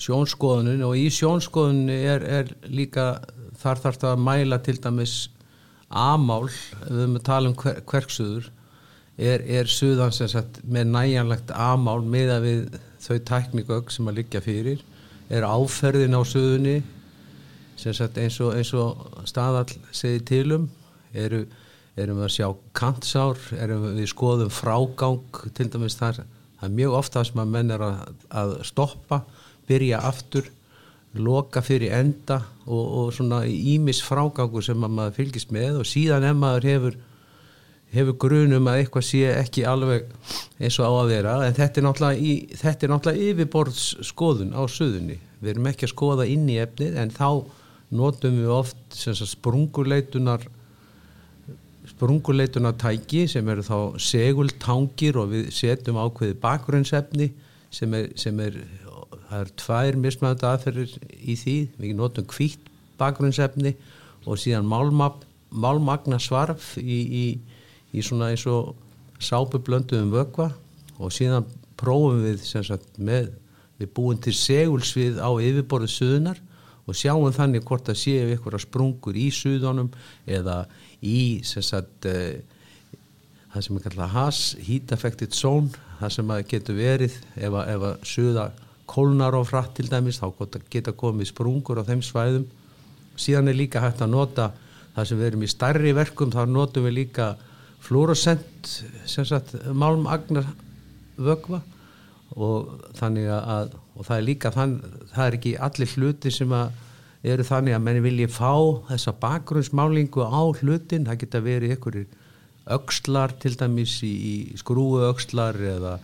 sjónskoðunin 0.02 0.82
og 0.86 0.96
í 0.98 1.06
sjónskoðunin 1.14 1.92
er, 1.94 2.24
er 2.24 2.50
líka 2.66 3.20
þar 3.60 3.80
þarf 3.84 4.00
það 4.02 4.10
að 4.14 4.24
mæla 4.26 4.58
til 4.64 4.76
dæmis 4.82 5.14
amál, 5.94 6.48
ef 6.48 6.88
við 6.88 7.00
höfum 7.00 7.18
að 7.20 7.26
tala 7.28 7.50
um 7.50 7.58
hver, 7.60 7.80
hverksuður 7.86 8.48
er, 9.16 9.44
er 9.46 9.70
suðan 9.70 10.14
sem 10.14 10.30
sagt 10.32 10.58
með 10.66 10.90
næjanlegt 10.96 11.52
amál 11.54 12.00
meða 12.02 12.40
við 12.42 12.78
þau 13.04 13.18
tæknigögg 13.30 13.92
sem 13.94 14.08
að 14.10 14.18
liggja 14.20 14.42
fyrir 14.44 14.82
er 15.32 15.46
áferðin 15.46 16.16
á 16.18 16.22
suðunni 16.26 16.78
sem 17.80 17.94
sagt 17.96 18.18
eins 18.20 18.38
og, 18.42 18.54
eins 18.58 18.72
og 18.76 19.22
staðall 19.28 19.70
segir 19.94 20.24
tilum 20.28 20.68
eru, 21.14 21.44
erum 21.96 22.20
við 22.20 22.26
að 22.26 22.34
sjá 22.36 22.48
kantsár 22.76 23.40
erum 23.58 23.88
við 23.94 24.10
skoðum 24.10 24.52
frágang 24.52 25.42
til 25.54 25.70
dæmis 25.70 25.98
þar 26.00 26.24
það 26.24 26.68
er 26.68 26.76
mjög 26.78 26.98
ofta 27.00 27.24
sem 27.26 27.42
að 27.42 27.54
menn 27.54 27.74
er 27.74 27.86
að, 27.86 28.04
að 28.30 28.54
stoppa 28.66 29.22
byrja 29.68 30.02
aftur 30.10 30.50
loka 31.14 31.62
fyrir 31.62 31.94
enda 31.94 32.40
og, 32.66 32.84
og 32.84 33.10
svona 33.14 33.44
ímis 33.46 34.02
frágangur 34.02 34.64
sem 34.66 34.78
maður 34.82 35.18
fylgist 35.20 35.52
með 35.54 35.82
og 35.82 35.88
síðan 35.88 36.26
ef 36.26 36.38
maður 36.38 36.70
hefur 36.70 36.96
hefur 37.94 38.16
grunum 38.24 38.68
að 38.70 38.80
eitthvað 38.82 39.06
sé 39.06 39.20
ekki 39.30 39.64
alveg 39.70 40.08
eins 40.58 40.78
og 40.80 40.88
á 40.90 40.92
að 40.98 41.12
vera 41.12 41.34
en 41.46 41.54
þetta 41.56 41.80
er 41.80 41.86
náttúrulega, 41.86 42.18
í, 42.18 42.32
þetta 42.58 42.86
er 42.86 42.92
náttúrulega 42.92 43.28
yfirborðs 43.30 43.84
skoðun 44.08 44.54
á 44.56 44.62
söðunni. 44.70 45.20
Við 45.40 45.52
erum 45.52 45.70
ekki 45.70 45.86
að 45.86 45.94
skoða 45.94 46.26
inn 46.30 46.48
í 46.50 46.58
efnið 46.62 46.98
en 47.02 47.14
þá 47.14 47.28
notum 47.94 48.40
við 48.40 48.52
oft 48.56 48.98
sprunguleitunar 49.30 50.48
sprunguleitunar 51.94 52.74
tæki 52.80 53.26
sem 53.30 53.48
eru 53.52 53.62
þá 53.62 54.00
segultangir 54.02 55.20
og 55.20 55.30
við 55.34 55.50
setjum 55.54 56.00
ákveði 56.00 56.38
bakgrunnsefni 56.42 57.30
sem 57.74 57.94
er, 57.94 58.08
sem 58.18 58.40
er 58.42 58.58
það 59.34 59.42
er 59.42 59.52
tvær 59.58 59.98
mismæðandi 59.98 60.46
aðferðir 60.48 60.92
í 61.18 61.34
því. 61.38 61.56
Við 61.80 61.96
notum 61.98 62.26
kvítt 62.30 62.70
bakgrunnsefni 63.00 63.74
og 64.24 64.38
síðan 64.40 64.68
málmagna 64.70 66.20
svarf 66.22 66.74
í, 66.78 67.00
í, 67.02 67.24
í 67.90 68.04
svona 68.04 68.30
eins 68.32 68.46
og 68.50 68.74
sápublönduðum 69.22 70.12
vögva 70.14 70.50
og 70.98 71.12
síðan 71.14 71.48
prófum 71.80 72.22
við 72.22 72.42
sagt, 72.46 72.86
með, 72.98 73.32
við 73.80 73.92
búum 73.96 74.20
til 74.22 74.34
segulsvið 74.38 75.18
á 75.18 75.30
yfirborðu 75.42 75.90
suðunar 75.90 76.40
og 76.84 76.98
sjáum 76.98 77.32
þannig 77.34 77.64
hvort 77.66 77.88
að 77.90 78.02
séu 78.02 78.32
ykkur 78.34 78.58
að 78.58 78.66
sprungur 78.66 79.18
í 79.18 79.30
suðunum 79.34 79.90
eða 80.28 80.64
í 81.04 81.40
sagt, 81.42 82.06
eh, 82.06 82.44
það 83.52 83.66
sem 83.66 83.78
er 83.78 83.86
kallað 83.88 84.14
HAS, 84.14 84.42
Heat 84.66 84.94
Affected 84.94 85.34
Zone 85.34 85.72
það 85.98 86.14
sem 86.18 86.36
getur 86.50 86.78
verið 86.78 87.16
ef 87.34 87.58
að 87.58 87.88
suða 88.06 88.52
kólnar 88.90 89.36
og 89.38 89.48
fratt 89.48 89.74
til 89.78 89.88
dæmis 89.90 90.20
þá 90.20 90.60
geta 90.70 90.92
komið 90.92 91.30
sprungur 91.32 91.80
á 91.80 91.88
þeim 91.88 92.02
svæðum. 92.04 92.46
Síðan 93.16 93.48
er 93.48 93.58
líka 93.58 93.80
hægt 93.80 94.02
að 94.02 94.14
nota 94.14 94.50
það 94.94 95.08
sem 95.08 95.20
við 95.20 95.26
erum 95.30 95.44
í 95.46 95.50
starri 95.50 95.94
verkum 95.94 96.32
þá 96.34 96.42
notum 96.50 96.86
við 96.88 96.98
líka 97.00 97.34
fluorescent 97.84 98.70
málmagnar 99.72 100.46
vögva 101.16 101.60
og 102.34 102.90
þannig 102.98 103.28
að 103.30 103.74
og 103.94 104.06
það 104.08 104.16
er 104.16 104.26
líka 104.26 104.50
þann, 104.54 104.74
það 105.12 105.26
er 105.26 105.36
ekki 105.38 105.54
allir 105.66 105.94
hluti 105.94 106.32
sem 106.34 106.54
að 106.54 107.30
eru 107.34 107.46
þannig 107.46 107.76
að 107.76 107.84
menni 107.86 108.02
vilji 108.04 108.26
fá 108.32 108.52
þessa 108.90 109.14
bakgrunnsmálingu 109.22 110.26
á 110.26 110.42
hlutin, 110.60 111.06
það 111.06 111.20
geta 111.22 111.42
verið 111.44 111.74
einhverjir 111.76 112.08
aukslar 112.74 113.34
til 113.40 113.54
dæmis 113.60 113.94
í, 114.04 114.10
í 114.10 114.34
skrúu 114.58 115.04
aukslar 115.06 115.56
eða 115.56 115.94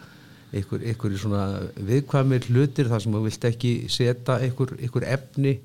einhver, 0.51 0.85
einhver 0.85 1.17
svona 1.19 1.45
viðkvæmir 1.77 2.49
hlutir 2.51 2.91
þar 2.91 3.05
sem 3.05 3.17
þú 3.17 3.25
vilt 3.27 3.49
ekki 3.51 3.75
setja 3.93 4.39
einhver, 4.39 4.77
einhver 4.79 5.09
efni 5.09 5.59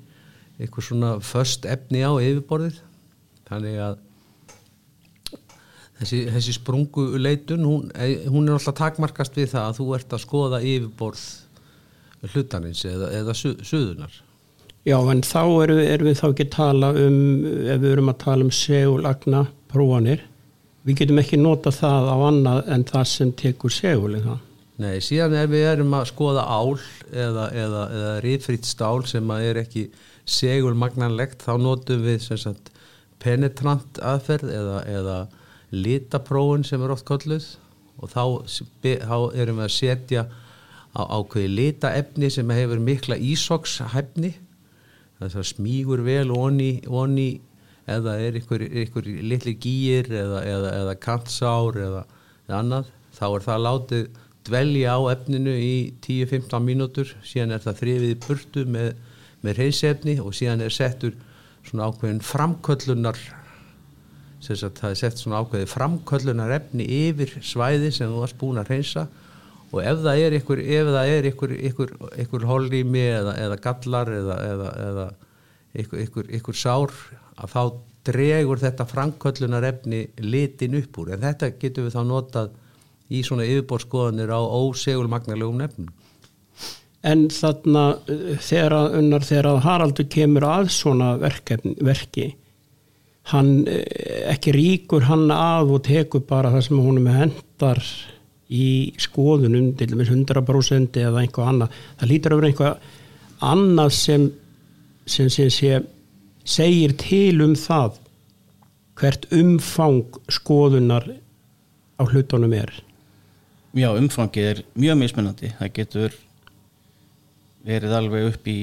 einhver 0.56 0.84
svona 0.84 1.16
först 1.20 1.66
efni 1.68 2.00
á 2.00 2.12
yfirborðið. 2.16 2.78
Þannig 3.46 3.80
að 3.82 3.98
þessi, 6.00 6.20
þessi 6.34 6.54
sprunguleitun 6.56 7.66
hún, 7.66 7.90
hún 8.30 8.48
er 8.48 8.56
alltaf 8.56 8.76
takmarkast 8.78 9.36
við 9.38 9.52
það 9.54 9.68
að 9.70 9.80
þú 9.80 9.88
ert 9.98 10.16
að 10.16 10.24
skoða 10.24 10.62
yfirborð 10.64 11.26
hlutanins 12.32 12.84
eða, 12.88 13.10
eða 13.20 13.36
su, 13.36 13.52
suðunar 13.62 14.22
Já 14.86 14.96
en 15.10 15.22
þá 15.26 15.42
erum 15.64 15.78
við, 15.80 15.88
erum 15.90 16.08
við 16.08 16.18
þá 16.20 16.26
ekki 16.28 16.46
að 16.46 16.56
tala 16.56 16.90
um 17.00 17.20
ef 17.44 17.80
við 17.82 17.92
erum 17.92 18.10
að 18.12 18.18
tala 18.22 18.46
um 18.46 18.52
segulagna 18.54 19.44
prófanir 19.72 20.24
við 20.86 21.00
getum 21.00 21.22
ekki 21.22 21.40
nota 21.40 21.72
það 21.74 22.10
á 22.10 22.16
annað 22.28 22.60
en 22.74 22.86
það 22.86 23.08
sem 23.12 23.32
tekur 23.40 23.74
segulin 23.74 24.26
það 24.26 24.42
Nei, 24.76 24.98
síðan 25.00 25.32
ef 25.40 25.48
við 25.48 25.62
erum 25.70 25.94
að 25.96 26.10
skoða 26.10 26.42
ál 26.52 26.74
eða, 27.08 27.46
eða, 27.56 27.82
eða 27.96 28.14
rifritt 28.20 28.66
stál 28.68 29.06
sem 29.08 29.30
er 29.38 29.62
ekki 29.62 29.86
segulmagnanlegt. 30.28 31.40
Þá 31.46 31.54
notum 31.64 32.02
við 32.04 32.26
sagt, 32.26 32.68
penetrant 33.22 34.00
aðferð 34.04 34.52
eða, 34.52 34.82
eða 34.98 35.16
litaprófun 35.72 36.66
sem 36.68 36.84
er 36.84 36.92
oft 36.92 37.06
kolluð 37.08 37.46
og 37.96 38.12
þá, 38.12 38.24
þá 38.84 39.16
erum 39.32 39.62
við 39.62 39.64
að 39.64 39.72
setja 39.78 40.26
á 40.92 41.02
ákveði 41.08 41.54
litaefni 41.54 42.30
sem 42.32 42.52
hefur 42.52 42.82
mikla 42.84 43.16
ísokshæfni. 43.16 44.34
Þess 45.16 45.40
að 45.40 45.48
smígur 45.54 46.04
vel 46.04 46.28
onni, 46.36 46.82
onni 46.84 47.30
eða 47.88 48.18
er 48.20 48.36
ykkur, 48.42 48.66
ykkur 48.84 49.08
litli 49.24 49.56
gýr 49.56 50.12
eða, 50.12 50.44
eða 50.44 50.94
kantsár 51.00 51.80
eða 51.80 52.04
annað. 52.52 52.92
Þá 53.16 53.26
er 53.30 53.44
það 53.48 53.66
látið 53.70 54.22
dvelja 54.46 54.96
á 54.96 55.00
efninu 55.12 55.54
í 55.58 55.74
10-15 56.04 56.62
mínútur 56.64 57.10
síðan 57.26 57.56
er 57.56 57.64
það 57.64 57.80
þrifið 57.82 58.14
burtu 58.26 58.64
með, 58.70 58.92
með 59.42 59.60
reysefni 59.60 60.16
og 60.22 60.34
síðan 60.36 60.64
er 60.66 60.74
settur 60.74 61.16
svona 61.66 61.90
ákveðin 61.90 62.22
framköllunar 62.24 63.20
það 64.46 64.90
er 64.90 64.98
sett 65.00 65.18
svona 65.18 65.42
ákveði 65.42 65.68
framköllunar 65.70 66.52
efni 66.54 66.86
yfir 66.86 67.32
svæði 67.42 67.90
sem 67.94 68.10
þú 68.12 68.22
varst 68.22 68.38
búin 68.38 68.60
að 68.62 68.70
reynsa 68.74 69.06
og 69.72 69.80
ef 69.82 70.02
það 70.04 70.22
er 70.22 70.36
ykkur, 70.38 70.62
ykkur, 71.30 71.54
ykkur, 71.70 71.94
ykkur 72.22 72.46
hollými 72.46 73.02
eða, 73.10 73.34
eða 73.42 73.58
gallar 73.64 74.12
eða, 74.14 74.36
eða, 74.52 74.72
eða 74.86 75.06
ykkur 76.38 76.56
sár 76.56 76.94
að 77.36 77.52
þá 77.52 77.62
dregur 78.06 78.60
þetta 78.62 78.86
framköllunar 78.86 79.66
efni 79.66 80.04
litin 80.22 80.78
upp 80.78 81.00
úr. 81.02 81.14
En 81.16 81.24
þetta 81.24 81.50
getur 81.58 81.88
við 81.88 81.96
þá 81.96 82.02
notað 82.06 82.52
í 83.12 83.22
svona 83.26 83.46
yfirbórskoðanir 83.46 84.32
á 84.32 84.40
ósegulmagnalegum 84.40 85.60
nefnum. 85.60 85.92
En 87.06 87.28
þarna 87.30 87.84
þegar 88.42 88.74
að, 88.74 88.96
unnar, 88.98 89.26
þegar 89.26 89.50
að 89.52 89.62
Haraldur 89.66 90.08
kemur 90.10 90.46
að 90.48 90.70
svona 90.74 91.12
verkefni, 91.20 91.76
verki, 91.86 92.32
hann 93.30 93.66
eh, 93.70 94.26
ekki 94.32 94.54
ríkur 94.54 95.06
hann 95.06 95.28
að 95.34 95.74
og 95.76 95.84
tekur 95.86 96.24
bara 96.26 96.50
það 96.54 96.66
sem 96.66 96.82
húnum 96.82 97.10
hendar 97.10 97.82
í 98.46 98.94
skoðunum, 99.02 99.72
til 99.78 99.90
dæmis 99.90 100.10
100% 100.10 100.98
eða 101.02 101.22
einhvað 101.22 101.52
annað. 101.52 101.78
Það 102.00 102.10
lítur 102.12 102.34
að 102.34 102.40
vera 102.40 102.50
einhvað 102.52 102.90
annað 103.52 103.94
sem, 103.94 104.26
sem, 105.06 105.30
sem, 105.30 105.50
sem 105.50 105.86
segir 106.46 106.94
til 106.98 107.42
um 107.44 107.54
það 107.58 108.00
hvert 108.96 109.26
umfang 109.34 110.18
skoðunar 110.32 111.08
á 112.00 112.02
hlutunum 112.06 112.54
er 112.56 112.72
já, 113.76 113.90
umfangið 113.92 114.50
er 114.50 114.62
mjög 114.78 114.98
mismunandi. 115.02 115.52
Það 115.58 115.72
getur 115.76 116.16
verið 117.66 117.96
alveg 117.96 118.30
upp 118.30 118.48
í 118.50 118.58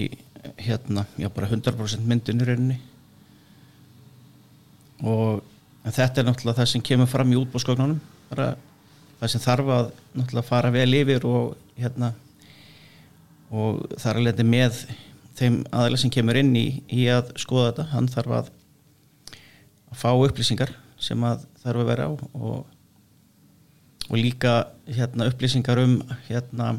hérna, 0.60 1.06
já 1.20 1.30
bara 1.34 1.50
100% 1.52 2.08
myndun 2.08 2.44
í 2.44 2.48
rauninni. 2.48 2.80
Og 5.04 5.44
þetta 5.92 6.22
er 6.22 6.28
náttúrulega 6.28 6.62
það 6.62 6.70
sem 6.72 6.84
kemur 6.86 7.10
fram 7.12 7.32
í 7.34 7.40
útbóðsgögnunum 7.40 8.00
bara 8.30 8.54
það 9.20 9.32
sem 9.34 9.44
þarf 9.44 9.72
að 9.78 9.90
náttúrulega 10.14 10.48
fara 10.48 10.72
vel 10.74 10.90
yfir 11.00 11.26
og 11.28 11.58
hérna 11.80 12.14
og 13.54 13.84
þar 14.02 14.20
er 14.20 14.28
letið 14.30 14.50
með 14.50 14.80
þeim 15.38 15.60
aðeins 15.74 16.06
sem 16.06 16.14
kemur 16.14 16.40
inn 16.40 16.54
í, 16.58 16.68
í 16.90 17.06
að 17.12 17.34
skoða 17.42 17.72
þetta, 17.72 17.88
hann 17.94 18.10
þarf 18.12 18.38
að 18.40 18.52
að 19.94 20.00
fá 20.02 20.10
upplýsingar 20.14 20.74
sem 21.02 21.24
að 21.28 21.46
þarf 21.62 21.84
að 21.84 21.90
vera 21.92 22.08
á 22.10 22.12
og, 22.14 22.64
og 24.10 24.18
líka 24.20 24.54
hérna 24.88 25.30
upplýsingar 25.32 25.80
um 25.84 26.02
hérna 26.28 26.76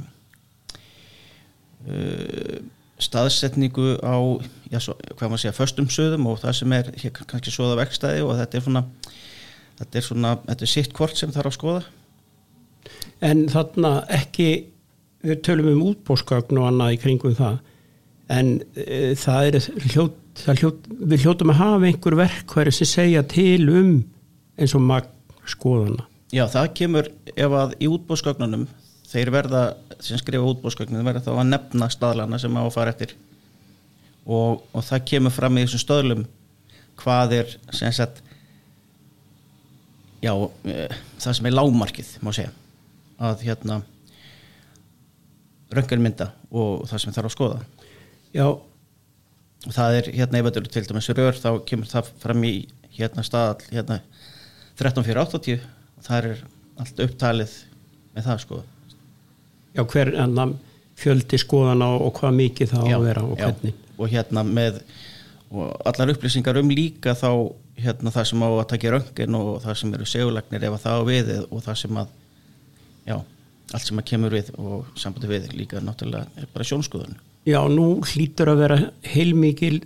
uh, 1.89 2.59
staðsetningu 3.01 3.99
á 4.05 4.17
já, 4.71 4.79
svo, 4.81 4.95
hvað 5.17 5.29
maður 5.31 5.43
segja, 5.43 5.57
föstum 5.57 5.91
söðum 5.91 6.29
og 6.31 6.41
það 6.43 6.57
sem 6.61 6.75
er 6.77 6.91
hér, 7.01 7.13
kannski 7.17 7.53
svoða 7.53 7.81
vekstæði 7.83 8.23
og 8.25 8.37
þetta 8.39 8.59
er 8.59 8.67
svona 8.67 8.85
þetta 9.79 9.99
er 9.99 10.07
svona, 10.07 10.33
þetta 10.47 10.67
er 10.67 10.71
sitt 10.71 10.95
hvort 10.97 11.19
sem 11.19 11.35
þarf 11.35 11.51
að 11.51 11.57
skoða. 11.59 11.83
En 13.25 13.45
þarna 13.51 13.93
ekki, 14.13 14.49
við 15.25 15.41
tölum 15.47 15.71
um 15.73 15.85
útbóðsgögn 15.91 16.61
og 16.61 16.69
annað 16.69 16.97
í 16.97 17.01
kringum 17.03 17.37
það 17.39 17.61
en 18.35 18.51
e, 18.77 19.15
það 19.21 19.49
er 19.49 19.69
hljótt, 19.93 20.19
það 20.41 20.63
hljótt, 20.63 20.89
við 21.13 21.25
hljóttum 21.25 21.53
að 21.53 21.61
hafa 21.61 21.89
einhver 21.91 22.19
verkværi 22.23 22.73
sem 22.73 22.89
segja 22.89 23.25
til 23.29 23.69
um 23.69 23.95
eins 24.61 24.75
og 24.77 24.85
magn 24.85 25.11
skoðana 25.49 26.07
Já, 26.35 26.49
það 26.51 26.73
kemur 26.75 27.09
ef 27.31 27.53
að 27.55 27.73
í 27.79 27.89
útbóðsgögnunum 27.95 28.65
þeir 29.07 29.31
verða, 29.31 29.63
sem 30.03 30.19
skrifa 30.19 30.49
útbóðsgögnunum 30.51 31.07
verða 31.07 31.23
þá 31.29 31.33
að 31.37 31.51
nefna 31.53 31.87
staðlana 31.93 32.41
sem 32.43 32.57
á 32.59 32.63
að 32.65 32.73
fara 32.75 32.91
eftir. 32.91 33.13
Og, 34.25 34.65
og 34.75 34.83
það 34.83 35.05
kemur 35.13 35.35
fram 35.35 35.61
í 35.61 35.63
þessum 35.67 35.83
stöðlum 35.85 36.25
hvað 36.99 37.35
er 37.37 37.53
sem 37.77 37.93
sagt 37.95 38.19
já, 40.25 40.33
e, 40.33 40.89
það 41.23 41.37
sem 41.39 41.49
er 41.51 41.55
lágmarkið 41.55 42.11
má 42.25 42.33
segja 42.35 42.51
að 43.23 43.45
hérna 43.47 43.79
röngunmynda 45.75 46.33
og 46.51 46.89
það 46.91 47.05
sem 47.05 47.15
þarf 47.15 47.31
að 47.31 47.37
skoða. 47.37 47.63
Já, 48.35 48.49
og 48.49 49.79
það 49.79 50.01
er 50.01 50.11
hérna 50.19 50.41
ef 50.41 50.49
þetta 50.49 50.63
eru 50.65 50.75
til 50.75 50.85
dæmis 50.91 51.13
rör 51.15 51.41
þá 51.45 51.49
kemur 51.71 51.95
það 51.95 52.13
fram 52.27 52.45
í 52.51 52.55
hérna 52.99 53.23
staðall 53.27 53.71
hérna 53.71 54.03
13.480 54.83 55.84
það 56.05 56.29
er 56.31 56.45
allt 56.83 57.03
upptalið 57.07 57.57
með 58.15 58.29
það 58.29 58.41
sko. 58.45 58.61
Já 59.75 59.83
hver 59.91 60.13
annan 60.23 60.55
fjöldi 60.99 61.41
skoðana 61.43 61.91
og, 61.97 62.13
hvað 62.19 62.39
mikið 62.39 62.73
það 62.75 62.87
á 62.87 62.89
Já, 62.91 62.97
að 62.97 63.07
vera 63.09 63.27
og 63.27 63.35
já. 63.39 63.45
hvernig? 63.49 63.83
Og 63.95 64.11
hérna 64.13 64.45
með 64.47 64.81
og 65.55 65.87
allar 65.87 66.13
upplýsingar 66.15 66.59
um 66.59 66.71
líka 66.75 67.15
þá 67.19 67.31
hérna 67.79 68.13
það 68.15 68.29
sem 68.31 68.43
á 68.43 68.49
að 68.49 68.67
taka 68.71 68.93
röngin 68.95 69.39
og 69.39 69.51
það 69.63 69.79
sem 69.81 69.95
eru 69.95 70.07
segulagnir 70.09 70.67
ef 70.67 70.77
að 70.77 70.85
það 70.85 70.99
á 70.99 71.03
við 71.11 71.31
og 71.45 71.63
það 71.63 71.79
sem 71.83 71.99
að 72.01 72.13
já, 73.05 73.17
allt 73.75 73.87
sem 73.89 74.01
að 74.01 74.09
kemur 74.11 74.35
við 74.35 74.51
og 74.59 74.93
sambandi 74.99 75.31
við 75.31 75.49
líka 75.59 75.83
náttúrulega 75.83 76.43
er 76.43 76.51
bara 76.55 76.67
sjónskoðun 76.71 77.19
Já, 77.45 77.61
nú 77.69 77.99
hlýtur 78.09 78.49
að 78.55 78.63
vera 78.63 78.79
heilmikil 79.05 79.83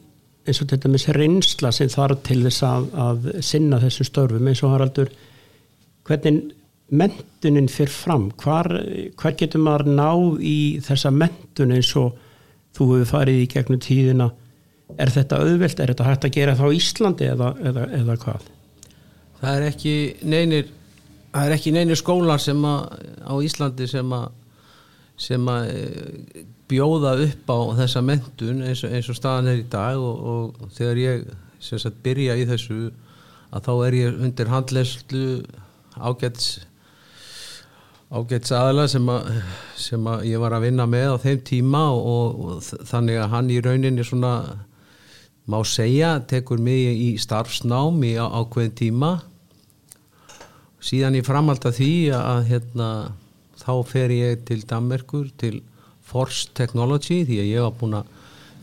eins 0.48 0.60
og 0.62 0.68
þetta 0.70 0.90
með 0.92 1.02
sér 1.02 1.18
reynsla 1.18 1.72
sem 1.74 1.90
þarf 1.92 2.20
til 2.28 2.38
þess 2.44 2.64
að, 2.64 2.84
að 3.04 3.26
sinna 3.44 3.80
þessu 3.82 4.06
störfum. 4.06 4.46
Eins 4.48 4.62
og 4.64 4.72
Haraldur 4.72 5.10
hvernig 6.08 6.54
mentunin 6.88 7.68
fyrir 7.68 7.92
fram? 7.92 8.30
Hvar, 8.40 8.70
hvar 9.20 9.38
getur 9.38 9.62
maður 9.64 9.92
náð 9.92 10.42
í 10.42 10.58
þessa 10.84 11.12
mentun 11.12 11.74
eins 11.76 11.94
og 12.00 12.16
þú 12.76 12.92
hefur 12.94 13.10
farið 13.12 13.42
í 13.42 13.48
gegnum 13.52 13.82
tíðina? 13.84 14.30
Er 14.96 15.12
þetta 15.12 15.42
auðvelt, 15.44 15.80
er 15.80 15.92
þetta 15.92 16.06
hægt 16.06 16.24
að 16.24 16.38
gera 16.38 16.56
þá 16.56 16.68
Íslandi 16.72 17.26
eða, 17.28 17.52
eða, 17.60 17.90
eða 17.98 18.16
hvað? 18.22 18.46
það 19.38 19.56
er 19.56 19.66
ekki 19.68 19.94
neynir 20.26 20.68
það 21.32 21.44
er 21.44 21.56
ekki 21.56 21.72
neynir 21.74 22.00
skólar 22.00 22.42
sem 22.42 22.62
að 22.66 23.02
á 23.22 23.34
Íslandi 23.44 23.88
sem 23.90 24.14
að 24.16 24.28
sem 25.18 25.50
að 25.50 25.70
eh, 25.74 26.42
bjóða 26.70 27.14
upp 27.24 27.50
á 27.50 27.58
þessa 27.80 28.02
mentun 28.06 28.62
eins 28.62 28.84
og, 28.86 28.94
eins 28.94 29.08
og 29.10 29.18
staðan 29.18 29.50
er 29.52 29.62
í 29.62 29.68
dag 29.70 29.98
og, 29.98 30.18
og 30.32 30.74
þegar 30.76 31.00
ég 31.02 31.24
sagt 31.58 32.02
byrja 32.04 32.36
í 32.38 32.46
þessu 32.46 32.92
að 33.50 33.64
þá 33.66 33.72
er 33.88 33.96
ég 33.98 34.20
undir 34.22 34.52
handleyslu 34.52 35.24
ágæts 36.00 36.58
ágæts 38.08 38.52
aðla 38.56 38.86
sem 38.88 39.08
að, 39.12 39.28
sem 39.76 40.06
að 40.08 40.24
ég 40.30 40.40
var 40.40 40.56
að 40.56 40.64
vinna 40.68 40.86
með 40.88 41.12
á 41.12 41.16
þeim 41.26 41.42
tíma 41.44 41.82
og, 41.92 42.38
og 42.40 42.86
þannig 42.88 43.20
að 43.20 43.32
hann 43.34 43.52
í 43.52 43.58
rauninni 43.64 44.06
svona 44.06 44.32
má 45.48 45.58
segja 45.64 46.14
tekur 46.28 46.60
mig 46.60 46.92
í 46.96 47.10
starfsnám 47.20 48.00
í 48.04 48.14
ákveðin 48.20 48.76
tíma. 48.76 49.12
Síðan 50.84 51.18
ég 51.18 51.26
framhald 51.26 51.64
að 51.66 51.80
því 51.80 51.92
að 52.16 52.42
hérna, 52.52 52.88
þá 53.58 53.72
fer 53.88 54.12
ég 54.14 54.44
til 54.48 54.60
Danmerkur 54.68 55.30
til 55.40 55.58
Force 56.08 56.48
Technology 56.56 57.24
því 57.28 57.40
að 57.42 57.50
ég 57.50 57.64
var 57.64 57.76
búinn 57.80 57.98
að 58.00 58.12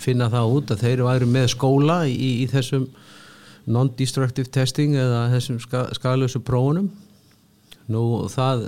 finna 0.02 0.30
það 0.34 0.54
út 0.58 0.74
að 0.74 0.86
þeir 0.86 1.04
væru 1.06 1.28
með 1.30 1.50
skóla 1.54 1.98
í, 2.10 2.16
í 2.44 2.46
þessum 2.50 2.88
non-destructive 3.66 4.52
testing 4.54 4.94
eða 4.98 5.28
þessum 5.34 5.62
ska, 5.62 5.88
skadalösu 5.98 6.42
prófunum 6.46 6.90
nú 7.92 8.04
það 8.32 8.68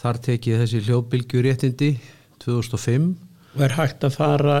þar 0.00 0.20
tek 0.26 0.48
ég 0.50 0.62
þessi 0.62 0.82
hljóðbylgjuréttindi 0.88 1.90
2005 2.44 3.12
Og 3.54 3.62
er 3.62 3.76
hægt 3.78 4.04
að 4.04 4.16
fara 4.18 4.56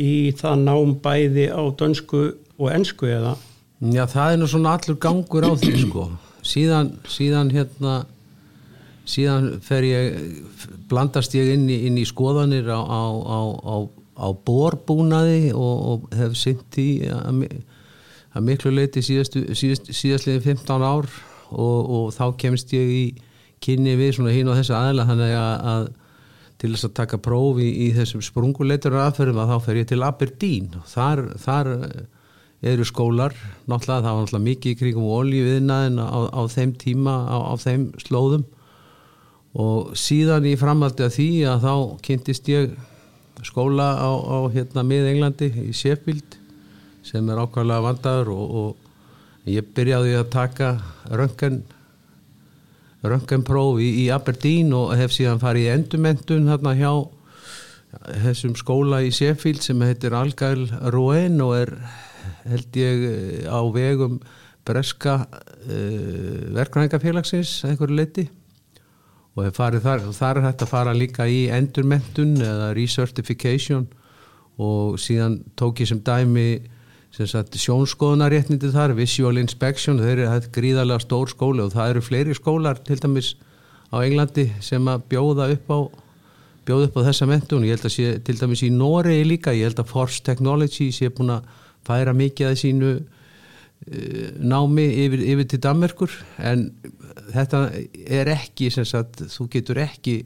í 0.00 0.32
það 0.38 0.62
nám 0.64 0.94
bæði 1.04 1.48
á 1.52 1.62
dönsku 1.78 2.22
og 2.58 2.70
ensku 2.72 3.10
eða? 3.10 3.34
Já, 3.78 4.04
það 4.10 4.32
er 4.32 4.40
nú 4.40 4.48
svona 4.50 4.74
allur 4.78 4.96
gangur 4.98 5.46
á 5.46 5.52
því 5.58 5.74
sko. 5.84 6.06
Síðan, 6.48 6.94
síðan 7.06 7.52
hérna 7.54 7.98
síðan 9.08 9.50
fer 9.64 9.86
ég 9.86 10.18
blandast 10.90 11.34
ég 11.36 11.52
inn 11.54 11.68
í, 11.70 11.78
inn 11.88 11.98
í 12.00 12.06
skoðanir 12.08 12.68
á, 12.72 12.80
á, 12.80 13.02
á, 13.14 13.40
á, 13.62 13.76
á 14.18 14.26
borbúnaði 14.32 15.52
og, 15.54 15.76
og 15.92 16.18
hef 16.18 16.36
sint 16.38 16.78
í 16.80 16.88
að, 17.12 17.44
að 18.34 18.48
miklu 18.48 18.72
leiti 18.74 19.04
síðastu, 19.04 19.44
síðast, 19.56 19.92
síðastliðin 19.92 20.44
15 20.58 20.88
ár 20.88 21.08
og, 21.50 21.78
og 21.88 22.12
þá 22.16 22.24
kemst 22.40 22.72
ég 22.76 22.92
í 22.92 23.06
kynni 23.64 23.96
við 23.98 24.18
svona 24.18 24.34
hín 24.34 24.50
og 24.50 24.58
þessu 24.58 24.76
aðla 24.76 25.06
þannig 25.08 25.34
að, 25.38 25.54
að 25.72 25.88
til 26.58 26.72
þess 26.74 26.88
að 26.88 26.94
taka 26.98 27.18
próf 27.22 27.60
í, 27.62 27.68
í 27.86 27.88
þessum 27.94 28.22
sprunguleitur 28.24 28.96
aðferðum 28.98 29.42
að 29.42 29.52
þá 29.52 29.66
fer 29.66 29.80
ég 29.80 29.90
til 29.90 30.00
Aberdeen. 30.02 30.70
Og 30.80 30.86
þar, 30.90 31.24
þar 31.38 31.70
eru 32.68 32.86
skólar, 32.86 33.34
náttúrulega 33.70 34.02
það 34.02 34.16
var 34.16 34.24
náttúrulega 34.24 34.46
mikið 34.48 34.72
í 34.72 34.78
kringum 34.80 35.10
olíuviðnaðin 35.14 36.00
á, 36.02 36.18
á 36.34 36.42
þeim 36.50 36.72
tíma, 36.82 37.14
á, 37.30 37.36
á 37.46 37.54
þeim 37.62 37.84
slóðum. 38.02 38.46
Og 39.58 39.94
síðan 39.98 40.48
í 40.50 40.56
framhaldi 40.58 41.06
að 41.06 41.14
því 41.14 41.30
að 41.52 41.64
þá 41.68 41.74
kynntist 42.08 42.50
ég 42.50 42.74
skóla 43.46 43.92
á, 43.94 44.10
á 44.10 44.38
hérna 44.50 44.82
mið 44.86 45.12
Englandi 45.12 45.52
í 45.62 45.70
Sheffield 45.74 46.36
sem 47.06 47.30
er 47.30 47.38
ákvæmlega 47.38 47.86
vandaður 47.86 48.34
og, 48.34 48.58
og 48.58 48.87
ég 49.48 49.74
byrjaði 49.76 50.16
að 50.18 50.30
taka 50.32 50.70
röngan 51.10 51.62
rönganpróf 53.04 53.78
í, 53.82 53.88
í 54.02 54.08
Aberdeen 54.10 54.72
og 54.74 54.96
hef 54.98 55.14
síðan 55.14 55.40
farið 55.42 55.68
í 55.68 55.72
endurmentun 55.76 56.50
hérna 56.50 56.74
hjá 56.78 56.92
þessum 58.24 58.56
skóla 58.58 59.00
í 59.06 59.12
Sheffield 59.14 59.62
sem 59.64 59.80
heitir 59.86 60.16
Algail 60.18 60.66
Rouen 60.92 61.38
og 61.44 61.54
er 61.60 61.72
held 62.48 62.76
ég 62.78 63.04
eh, 63.08 63.46
á 63.48 63.60
vegum 63.72 64.18
breska 64.68 65.22
uh, 65.24 66.40
verkræðingafélagsins 66.52 67.62
einhverju 67.64 67.96
leiti 67.96 68.24
og 69.32 69.46
hef 69.46 69.56
farið 69.56 69.86
þar 69.86 70.02
og 70.10 70.16
þar 70.18 70.40
er 70.40 70.46
hægt 70.48 70.64
að 70.66 70.72
fara 70.74 70.92
líka 70.96 71.24
í 71.30 71.46
endurmentun 71.54 72.34
eða 72.44 72.74
recertification 72.76 73.86
og 74.60 74.98
síðan 75.00 75.38
tók 75.56 75.80
ég 75.80 75.88
sem 75.88 76.02
dæmi 76.04 76.48
sjónskoðunaréttindi 77.16 78.70
þar 78.72 78.94
visual 78.98 79.38
inspection, 79.40 79.98
þeir 79.98 80.18
eru 80.18 80.32
þetta 80.34 80.52
gríðarlega 80.54 81.04
stór 81.04 81.30
skóli 81.32 81.64
og 81.64 81.72
það 81.72 81.94
eru 81.94 82.02
fleiri 82.04 82.36
skólar 82.36 82.78
til 82.84 82.98
dæmis 83.00 83.34
á 83.90 83.96
Englandi 84.04 84.50
sem 84.60 84.84
að 84.88 85.06
bjóða 85.08 85.48
upp 85.54 85.72
á 85.72 85.78
bjóða 86.68 86.88
upp 86.90 86.98
á 87.00 87.06
þessa 87.08 87.28
mentun, 87.28 87.64
ég 87.64 87.78
held 87.78 87.86
að 87.88 87.94
sé 87.94 88.08
til 88.26 88.36
dæmis 88.36 88.62
í 88.66 88.70
Noregi 88.74 89.24
líka, 89.24 89.54
ég 89.56 89.70
held 89.70 89.80
að 89.80 89.92
Force 89.92 90.20
Technology 90.24 90.90
sé 90.92 91.08
búin 91.08 91.32
að 91.32 91.46
færa 91.88 92.12
mikið 92.12 92.50
að 92.50 92.58
sínu 92.60 92.90
uh, 92.98 94.26
námi 94.36 94.84
yfir, 95.06 95.24
yfir 95.32 95.48
til 95.48 95.62
Danmerkur 95.64 96.12
en 96.44 96.68
þetta 97.32 97.62
er 98.04 98.32
ekki 98.34 98.68
sagt, 98.76 99.24
þú 99.32 99.48
getur 99.54 99.80
ekki 99.80 100.20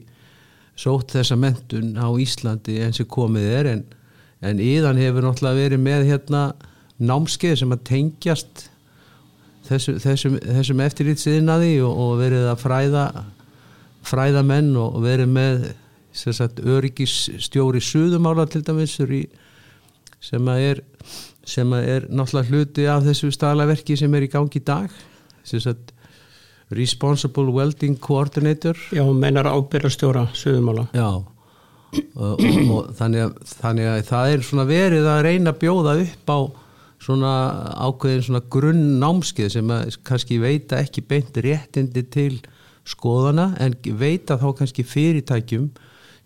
sótt 0.75 1.15
þessa 1.15 1.37
mentun 1.39 1.95
á 1.95 2.09
Íslandi 2.19 2.81
eins 2.83 2.99
og 3.03 3.09
komið 3.13 3.49
er 3.59 3.71
en, 3.75 3.83
en 4.43 4.59
íðan 4.59 4.99
hefur 4.99 5.27
náttúrulega 5.27 5.61
verið 5.61 5.83
með 5.85 6.07
hérna 6.11 6.43
námskeið 7.09 7.55
sem 7.61 7.75
að 7.75 7.85
tengjast 7.89 8.65
þessu, 9.67 9.95
þessum, 10.03 10.37
þessum 10.41 10.83
eftirlýtsiðnaði 10.85 11.71
og, 11.85 12.01
og 12.05 12.19
verið 12.21 12.49
að 12.51 12.61
fræða 12.63 13.05
fræða 14.03 14.43
menn 14.45 14.73
og 14.79 14.99
verið 15.03 15.31
með 15.31 15.65
sem 16.13 16.35
sagt, 16.35 16.59
öryggisstjóri 16.59 17.81
suðumála 17.81 18.45
til 18.51 18.61
dæmis 18.65 18.99
sem 20.23 20.49
að 20.51 20.67
er 20.67 20.83
sem 21.43 21.73
að 21.75 21.89
er 21.91 22.05
náttúrulega 22.07 22.51
hluti 22.51 22.85
af 22.87 23.03
þessu 23.07 23.31
staðlaverki 23.33 23.97
sem 23.99 24.13
er 24.15 24.27
í 24.27 24.31
gangi 24.31 24.61
í 24.61 24.63
dag 24.63 24.93
þess 25.43 25.71
að 25.73 25.91
Responsible 26.73 27.51
Welding 27.53 27.99
Coordinator. 28.01 28.77
Já, 28.95 29.03
meinar 29.13 29.45
ábyrðarstjóra 29.51 30.29
Suðumála. 30.33 30.87
Já 30.95 31.21
og, 31.93 32.39
og, 32.39 32.43
og 32.73 32.91
þannig, 32.97 33.27
að, 33.27 33.55
þannig 33.59 33.89
að 33.91 34.03
það 34.09 34.33
er 34.33 34.45
svona 34.47 34.65
verið 34.69 35.09
að 35.09 35.23
reyna 35.27 35.53
að 35.53 35.59
bjóða 35.63 35.95
upp 36.03 36.33
á 36.33 36.39
svona 37.03 37.33
ákveðin 37.83 38.25
svona 38.27 38.43
grunn 38.53 38.83
námskeið 39.01 39.53
sem 39.57 39.71
að 39.73 39.97
kannski 40.07 40.39
veita 40.41 40.79
ekki 40.79 41.03
beint 41.07 41.37
réttindi 41.43 42.05
til 42.13 42.33
skoðana 42.87 43.53
en 43.63 43.75
veita 43.99 44.37
þá 44.39 44.49
kannski 44.59 44.85
fyrirtækjum 44.87 45.69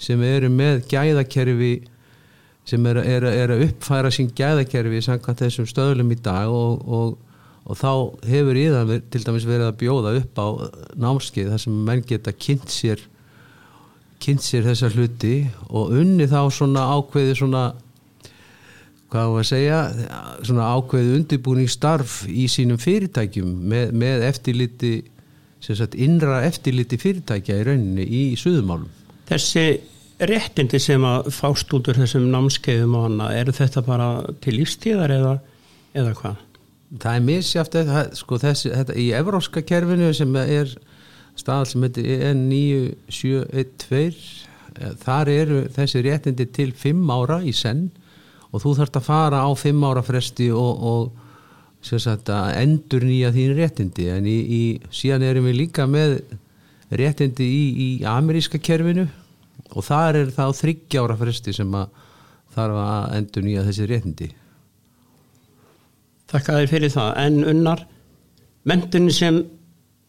sem 0.02 0.22
eru 0.26 0.50
með 0.54 0.84
gæðakerfi 0.92 1.74
sem 2.68 2.86
er, 2.90 3.00
er, 3.02 3.26
er 3.30 3.54
að 3.56 3.64
uppfæra 3.70 4.12
sín 4.14 4.30
gæðakerfi 4.36 5.02
samkvæmt 5.06 5.46
þessum 5.46 5.70
stöðlum 5.70 6.12
í 6.14 6.20
dag 6.22 6.52
og, 6.52 6.82
og, 6.84 7.14
og 7.66 7.80
þá 7.80 7.92
hefur 8.28 8.60
í 8.60 8.66
það 8.74 8.96
til 9.14 9.24
dæmis 9.24 9.48
verið 9.48 9.70
að 9.70 9.80
bjóða 9.82 10.16
upp 10.22 10.42
á 10.42 10.48
námskeið 11.08 11.54
þar 11.54 11.64
sem 11.64 11.80
menn 11.88 12.04
geta 12.10 12.36
kynnt 12.36 12.74
sér 12.74 13.06
kynnt 14.24 14.46
sér 14.46 14.66
þessa 14.68 14.92
hluti 14.94 15.36
og 15.70 15.94
unni 15.96 16.28
þá 16.30 16.42
svona 16.54 16.88
ákveði 16.98 17.38
svona 17.40 17.64
hvað 19.12 19.34
var 19.34 19.44
að 19.44 19.50
segja? 19.52 19.82
Svona 20.46 20.72
ákveði 20.76 21.14
undirbúningsstarf 21.22 22.18
í 22.28 22.48
sínum 22.52 22.80
fyrirtækjum 22.82 23.52
með, 23.72 23.94
með 23.98 24.26
eftirliti 24.30 24.94
sagt, 25.64 25.96
innra 25.96 26.42
eftirliti 26.48 27.00
fyrirtækja 27.02 27.60
í 27.60 27.68
rauninni 27.68 28.06
í 28.06 28.24
suðumálum 28.40 28.92
Þessi 29.28 29.66
réttindi 30.24 30.80
sem 30.82 31.04
að 31.06 31.30
fást 31.36 31.74
út 31.76 31.88
úr 31.92 31.98
þessum 32.02 32.26
námskeiðum 32.32 32.96
og 32.98 33.04
annað, 33.10 33.36
eru 33.42 33.54
þetta 33.58 33.82
bara 33.86 34.10
til 34.44 34.54
lífstíðar 34.58 35.12
eða, 35.14 35.34
eða 35.98 36.12
hvað? 36.22 36.38
Það 37.04 37.14
er 37.14 37.24
misjátt 37.28 37.74
sko, 38.16 38.34
þessi, 38.42 38.72
þetta, 38.72 38.94
í 38.96 39.08
evróska 39.18 39.60
kerfinu 39.68 40.14
sem 40.16 40.32
er 40.40 40.68
staðal 41.38 41.68
sem 41.70 41.84
heitir 41.86 42.06
N9712 42.32 44.16
þar 45.04 45.28
eru 45.34 45.60
þessi 45.76 46.02
réttindi 46.06 46.46
til 46.54 46.72
5 46.78 47.12
ára 47.14 47.38
í 47.44 47.54
senn 47.56 47.90
og 48.52 48.64
þú 48.64 48.74
þarfst 48.80 49.00
að 49.00 49.08
fara 49.08 49.44
á 49.44 49.52
5 49.52 49.86
ára 49.90 50.04
fresti 50.06 50.50
og, 50.56 50.84
og 50.92 51.24
sagt, 51.84 52.30
endur 52.30 53.06
nýja 53.08 53.32
þín 53.36 53.56
réttindi. 53.58 54.08
En 54.14 54.28
í, 54.28 54.38
í, 54.38 54.62
síðan 54.92 55.26
erum 55.28 55.48
við 55.50 55.60
líka 55.62 55.88
með 55.90 56.20
réttindi 56.90 57.48
í, 57.48 57.64
í 57.78 57.90
ameríska 58.08 58.60
kerfinu. 58.64 59.08
Og 59.76 59.84
það 59.86 60.22
er 60.22 60.34
þá 60.36 60.46
þryggjára 60.56 61.18
fresti 61.20 61.54
sem 61.56 61.76
að 61.76 61.92
þarf 62.56 62.82
að 62.82 63.18
endur 63.20 63.46
nýja 63.46 63.66
þessi 63.68 63.90
réttindi. 63.92 64.32
Þakka 66.32 66.58
þér 66.60 66.72
fyrir 66.72 66.92
það. 66.92 67.12
En 67.24 67.44
unnar 67.48 67.86
mentunni 68.68 69.14
sem 69.16 69.44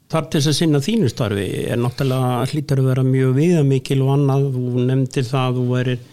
þar 0.09 0.29
til 0.31 0.41
þess 0.41 0.51
að 0.51 0.57
sinna 0.57 0.81
þínu 0.83 1.11
starfi 1.13 1.49
er 1.69 1.81
náttúrulega 1.81 2.47
hlítar 2.49 2.81
að 2.81 2.89
vera 2.91 3.05
mjög 3.07 3.35
viðamikil 3.37 3.99
og 4.07 4.15
annað, 4.15 4.47
þú 4.55 4.87
nefndir 4.89 5.27
það 5.29 5.59
þú 5.59 5.65
verir 5.73 6.07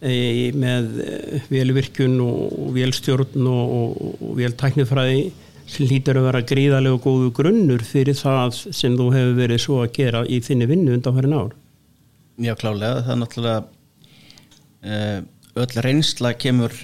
með 0.00 1.00
e, 1.04 1.40
velvirkjun 1.52 2.20
og 2.24 2.70
velstjórn 2.72 3.48
og, 3.50 3.98
veltæknifræði 4.38 5.24
sem 5.70 5.86
hlítar 5.86 6.18
að 6.18 6.26
vera 6.30 6.44
gríðarlega 6.50 7.00
góðu 7.04 7.32
grunnur 7.36 7.82
fyrir 7.86 8.16
það 8.18 8.54
sem 8.56 8.96
þú 8.98 9.10
hefur 9.14 9.36
verið 9.36 9.60
svo 9.62 9.80
að 9.84 9.92
gera 9.98 10.22
í 10.26 10.40
þinni 10.42 10.68
vinnu 10.70 10.94
undan 10.96 11.14
hverjum 11.14 11.36
ár. 11.36 11.52
Já 12.40 12.54
klálega, 12.56 13.02
það 13.04 13.12
er 13.12 13.20
náttúrulega 13.20 13.60
uh, 14.88 15.18
öll 15.60 15.82
reynsla 15.84 16.32
kemur 16.40 16.74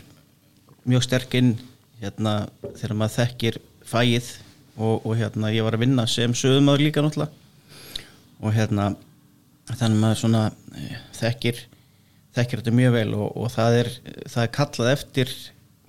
mjög 0.86 1.06
sterk 1.06 1.34
inn 1.38 1.54
hérna 2.02 2.34
þegar 2.76 2.96
maður 3.00 3.16
þekkir 3.16 3.58
fæið 3.88 4.28
og, 4.76 5.00
og 5.00 5.16
hérna 5.16 5.50
ég 5.54 5.64
var 5.64 5.78
að 5.78 5.86
vinna 5.86 6.04
sem 6.10 6.36
sögumöður 6.36 6.84
líka 6.84 7.02
náttúrulega. 7.02 7.32
Og 8.44 8.52
hérna 8.52 8.90
þannig 9.72 10.02
maður 10.04 10.20
svona 10.20 10.44
uh, 10.52 11.00
þekkir 11.16 11.64
þekkir 12.36 12.62
þetta 12.62 12.76
mjög 12.78 12.96
vel 12.96 13.08
og, 13.16 13.28
og 13.36 13.52
það, 13.54 13.78
er, 13.82 13.92
það 14.28 14.42
er 14.42 14.52
kallað 14.56 14.92
eftir 14.92 15.32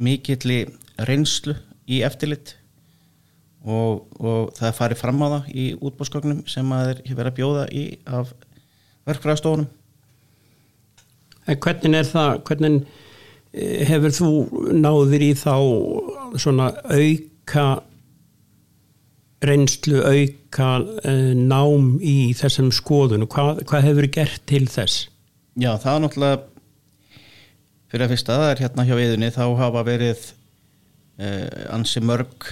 mikilli 0.07 0.59
reynslu 1.07 1.57
í 1.87 2.01
eftirlit 2.07 2.55
og, 3.67 4.05
og 4.21 4.53
það 4.57 4.69
er 4.69 4.77
farið 4.77 5.01
fram 5.01 5.23
á 5.23 5.27
það 5.27 5.49
í 5.53 5.65
útbóðsgögnum 5.77 6.45
sem 6.49 6.67
maður 6.67 7.01
hefur 7.03 7.19
verið 7.19 7.33
að 7.33 7.39
bjóða 7.41 7.65
í 7.73 7.83
af 8.05 8.31
verkfræðastofunum 9.07 9.67
hvernig 11.47 11.95
er 11.95 12.07
það, 12.07 12.31
hvernig 12.47 12.79
eh, 13.53 13.83
hefur 13.87 14.15
þú 14.15 14.31
náðir 14.75 15.27
í 15.29 15.33
þá 15.39 15.53
svona 16.39 16.71
auka 16.91 17.67
reynslu, 19.45 20.01
auka 20.01 20.69
uh, 20.81 21.33
nám 21.37 21.97
í 22.01 22.33
þessum 22.37 22.71
skoðunum, 22.73 23.29
hvað, 23.29 23.61
hvað 23.69 23.85
hefur 23.85 24.07
gert 24.15 24.41
til 24.49 24.65
þess? 24.65 25.07
Já, 25.57 25.71
það 25.81 25.93
er 25.93 26.01
náttúrulega 26.03 26.39
fyrir 27.89 28.05
að 28.05 28.11
fyrsta, 28.13 28.35
það 28.37 28.51
er 28.51 28.61
hérna 28.61 28.83
hjá 28.85 28.95
viðunni 28.99 29.29
þá 29.33 29.43
hafa 29.57 29.81
verið 29.87 30.25
uh, 31.17 31.47
ansi 31.73 32.03
mörg 32.03 32.49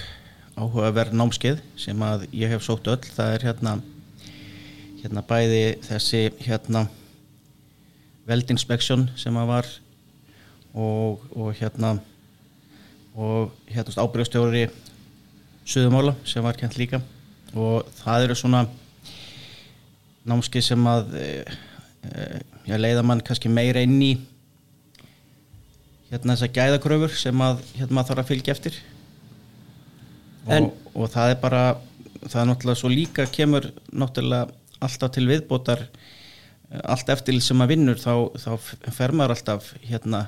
áhugaverð 0.56 1.14
námskeið 1.14 1.60
sem 1.78 2.02
að 2.02 2.24
ég 2.34 2.50
hef 2.50 2.64
sótt 2.66 2.88
öll, 2.90 3.04
það 3.04 3.34
er 3.36 3.46
hérna 3.50 3.76
hérna 5.02 5.22
bæði 5.28 5.62
þessi 5.86 6.22
hérna 6.42 6.86
veldinspeksjón 8.26 9.06
sem 9.20 9.38
að 9.38 9.52
var 9.52 9.70
og, 10.74 11.22
og 11.36 11.54
hérna 11.60 11.94
og 13.14 13.54
hérna 13.70 14.02
ábyrgastjóri 14.02 14.66
Suðumála 15.66 16.12
sem 16.22 16.44
var 16.46 16.54
kent 16.54 16.76
líka. 16.78 17.00
Og 17.58 17.86
það 17.98 18.24
eru 18.28 18.34
svona 18.38 18.60
námskið 20.26 20.62
sem 20.62 20.84
að 20.86 21.16
e, 21.18 21.30
e, 22.10 22.40
já, 22.68 22.76
leiða 22.78 23.04
mann 23.06 23.22
kannski 23.24 23.50
meira 23.52 23.82
inn 23.84 23.98
í 24.02 24.12
hérna 26.10 26.36
þessar 26.36 26.52
gæðakröfur 26.54 27.16
sem 27.18 27.42
að 27.42 27.62
hérna 27.74 27.98
maður 27.98 28.12
þarf 28.12 28.22
að 28.22 28.30
fylgja 28.30 28.54
eftir. 28.54 28.78
Og, 30.46 30.68
og 30.94 31.10
það 31.10 31.32
er 31.32 31.40
bara 31.42 31.62
það 32.26 32.40
er 32.42 32.48
náttúrulega 32.50 32.80
svo 32.80 32.90
líka 32.92 33.26
kemur 33.30 33.66
náttúrulega 33.90 34.46
alltaf 34.84 35.14
til 35.14 35.26
viðbótar 35.30 35.82
eh, 35.86 36.82
allt 36.84 37.10
eftir 37.12 37.40
sem 37.42 37.58
maður 37.58 37.74
vinnur 37.74 38.00
þá, 38.00 38.12
þá 38.38 38.92
fer 38.94 39.14
maður 39.16 39.36
alltaf 39.36 39.72
hérna 39.82 40.26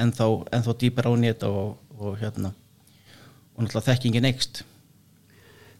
ennþá, 0.00 0.28
ennþá 0.56 0.76
dýpar 0.82 1.08
á 1.08 1.12
nýtt 1.20 1.46
og, 1.48 1.76
og 1.96 2.18
hérna 2.20 2.52
og 3.54 3.64
náttúrulega 3.64 3.88
þekkingin 3.92 4.30
ekst 4.32 4.64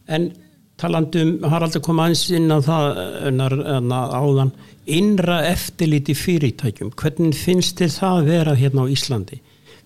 En 0.05 0.27
talandum 0.81 1.37
Haraldur 1.47 1.83
kom 1.83 1.99
aðeins 2.03 2.25
inn 2.35 2.51
á 2.51 2.59
það 2.63 3.01
ennar, 3.29 3.57
ennar 3.77 4.15
áðan 4.15 4.53
innra 4.85 5.41
eftirliti 5.49 6.15
fyrirtækjum 6.17 6.93
hvernig 6.99 7.37
finnst 7.39 7.79
þér 7.81 7.93
það 7.95 8.17
að 8.17 8.31
vera 8.31 8.55
hérna 8.59 8.85
á 8.85 8.91
Íslandi? 8.91 9.41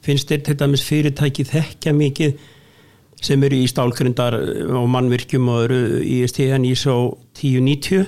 Finnst 0.05 0.31
þér 0.31 0.45
til 0.47 0.57
dæmis 0.59 0.85
fyrirtæki 0.87 1.45
þekkja 1.47 1.93
mikið 1.95 2.47
sem 3.19 3.43
eru 3.43 3.59
í 3.59 3.67
stálgrundar 3.67 4.37
og 4.79 4.87
mannvirkjum 4.91 5.49
og 5.51 5.65
eru 5.67 5.79
í 6.03 6.21
STN 6.27 6.67
ISO 6.69 6.95
1090 7.35 8.07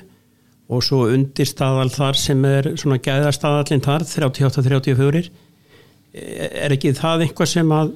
og 0.71 0.85
svo 0.87 1.03
undir 1.11 1.47
staðal 1.49 1.89
þar 1.91 2.19
sem 2.19 2.45
er 2.47 2.69
svona 2.79 3.01
gæðarstaðallin 3.03 3.83
þar 3.83 4.07
38-34 4.07 5.25
er 6.11 6.75
ekki 6.75 6.93
það 6.95 7.27
einhvað 7.27 7.51
sem 7.51 7.75
að 7.75 7.91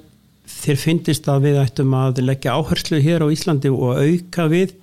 þér 0.49 0.81
finnist 0.81 1.29
að 1.31 1.47
við 1.47 1.61
ættum 1.61 1.95
að 1.97 2.21
leggja 2.23 2.55
áherslu 2.57 2.99
hér 3.03 3.25
á 3.25 3.27
Íslandi 3.33 3.71
og 3.73 3.99
auka 4.01 4.47
við 4.51 4.75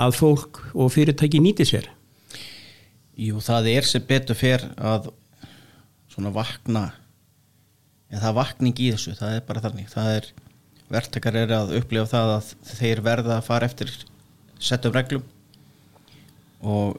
að 0.00 0.16
fólk 0.18 0.62
og 0.74 0.92
fyrirtæki 0.94 1.40
nýti 1.42 1.66
sér? 1.68 1.88
Jú, 3.20 3.40
það 3.44 3.68
er 3.74 3.88
sem 3.88 4.06
betur 4.06 4.38
fer 4.38 4.64
að 4.76 5.10
svona 6.10 6.32
vakna 6.34 6.86
en 8.10 8.18
það 8.18 8.30
er 8.30 8.38
vakning 8.38 8.80
í 8.80 8.88
þessu, 8.94 9.14
það 9.18 9.36
er 9.36 9.44
bara 9.46 9.62
þannig. 9.66 9.90
Það 9.92 10.14
er, 10.14 10.30
verktakar 10.90 11.36
er 11.38 11.52
að 11.54 11.76
upplifa 11.78 12.08
það 12.10 12.32
að 12.38 12.54
þeir 12.72 13.04
verða 13.06 13.36
að 13.36 13.46
fara 13.46 13.68
eftir 13.70 13.92
settum 14.60 14.96
reglum 14.96 15.26
og 16.60 16.98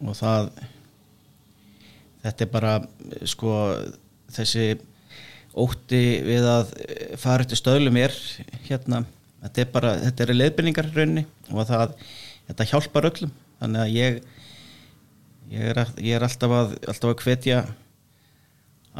og 0.00 0.16
það 0.16 0.50
þetta 2.24 2.44
er 2.44 2.52
bara 2.52 2.72
sko 3.28 3.56
þessi 4.32 4.66
ótti 5.58 6.02
við 6.26 6.46
að 6.46 6.74
fara 7.18 7.44
eftir 7.44 7.58
stöðlum 7.58 7.96
er 7.98 8.14
hérna, 8.68 9.04
þetta 9.42 9.62
er 9.62 9.70
bara 9.74 9.94
þetta 10.04 10.26
eru 10.26 10.36
leiðbyrningar 10.36 10.90
raunni 10.94 11.24
og 11.50 11.66
það 11.68 11.96
þetta 12.50 12.68
hjálpar 12.72 13.08
öllum. 13.10 13.32
Þannig 13.60 13.82
að 13.82 13.96
ég 13.96 14.20
ég 15.50 15.72
er, 15.72 15.82
ég 15.98 16.14
er 16.16 16.24
alltaf 16.24 16.54
að 16.54 16.76
alltaf 16.86 17.10
að 17.10 17.24
hvetja 17.24 17.60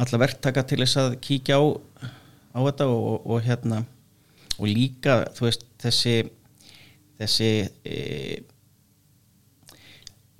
alla 0.01 0.19
verktaka 0.21 0.63
til 0.67 0.81
þess 0.83 0.99
að 0.99 1.17
kíkja 1.23 1.59
á 1.59 1.63
á 2.51 2.59
þetta 2.59 2.87
og, 2.91 3.01
og, 3.01 3.27
og 3.31 3.43
hérna 3.45 3.83
og 4.57 4.67
líka 4.67 5.21
þú 5.35 5.47
veist 5.47 5.65
þessi 5.81 6.15
þessi 7.21 7.51
e, 7.87 7.95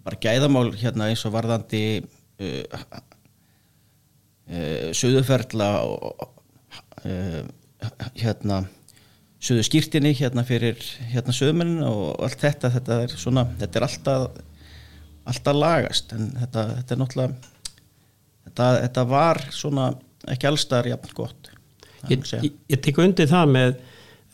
bara 0.04 0.20
gæðamál 0.22 0.72
hérna 0.82 1.12
eins 1.12 1.24
og 1.28 1.36
varðandi 1.36 2.02
uh, 2.02 2.80
uh, 4.50 4.92
söðuferðla 4.98 5.72
og 5.86 6.28
uh, 7.06 7.42
hérna 8.20 8.64
suðu 9.42 9.66
skýrtinni 9.66 10.14
hérna 10.18 10.46
fyrir 10.46 10.82
hérna 11.12 11.34
söðmennin 11.34 11.86
og 11.86 12.22
allt 12.26 12.42
þetta. 12.42 12.74
Þetta 12.78 13.00
er 13.06 13.16
svona, 13.18 13.46
þetta 13.62 13.80
er 13.80 13.88
alltaf 13.88 14.42
alltaf 15.32 15.58
lagast. 15.58 16.14
En 16.18 16.32
þetta, 16.40 16.68
þetta 16.80 16.96
er 16.96 17.02
náttúrulega 17.02 17.52
þetta, 18.46 18.68
þetta 18.84 19.08
var 19.10 19.42
svona 19.54 19.88
ekki 20.32 20.50
allstaðar 20.50 20.94
jafn 20.96 21.18
gott 21.18 21.52
Ég, 22.10 22.24
ég, 22.42 22.54
ég 22.72 22.80
tek 22.82 22.98
undir 22.98 23.30
það 23.30 23.52
með 23.54 23.74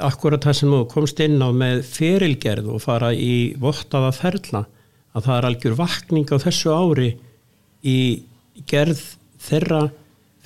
akkurat 0.08 0.46
það 0.46 0.56
sem 0.56 0.72
þú 0.72 0.82
komst 0.92 1.20
inn 1.26 1.42
á 1.44 1.52
með 1.52 1.82
ferilgerð 1.90 2.70
og 2.72 2.80
fara 2.80 3.10
í 3.12 3.58
vottaða 3.60 4.14
ferla 4.16 4.62
að 5.12 5.26
það 5.26 5.34
er 5.36 5.48
algjör 5.50 5.76
vakning 5.82 6.32
á 6.32 6.38
þessu 6.40 6.72
ári 6.72 7.10
í 7.84 7.98
gerð 8.70 9.02
þeirra 9.44 9.88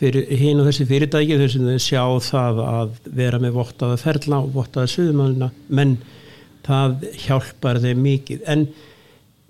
fyrir 0.02 0.32
hinn 0.34 0.62
og 0.62 0.68
þessi 0.70 0.88
fyrirtæki 0.90 1.38
þess 1.38 1.60
að 1.60 1.68
þau 1.70 1.84
sjá 1.86 2.04
það 2.26 2.62
að 2.66 2.96
vera 3.20 3.40
með 3.42 3.58
vottaða 3.60 4.00
ferla 4.02 4.40
og 4.42 4.56
vottaða 4.56 4.90
suðumannina 4.96 5.52
menn 5.70 5.98
það 6.66 7.06
hjálpar 7.26 7.82
þeim 7.84 8.02
mikið. 8.06 8.42
En 8.50 8.66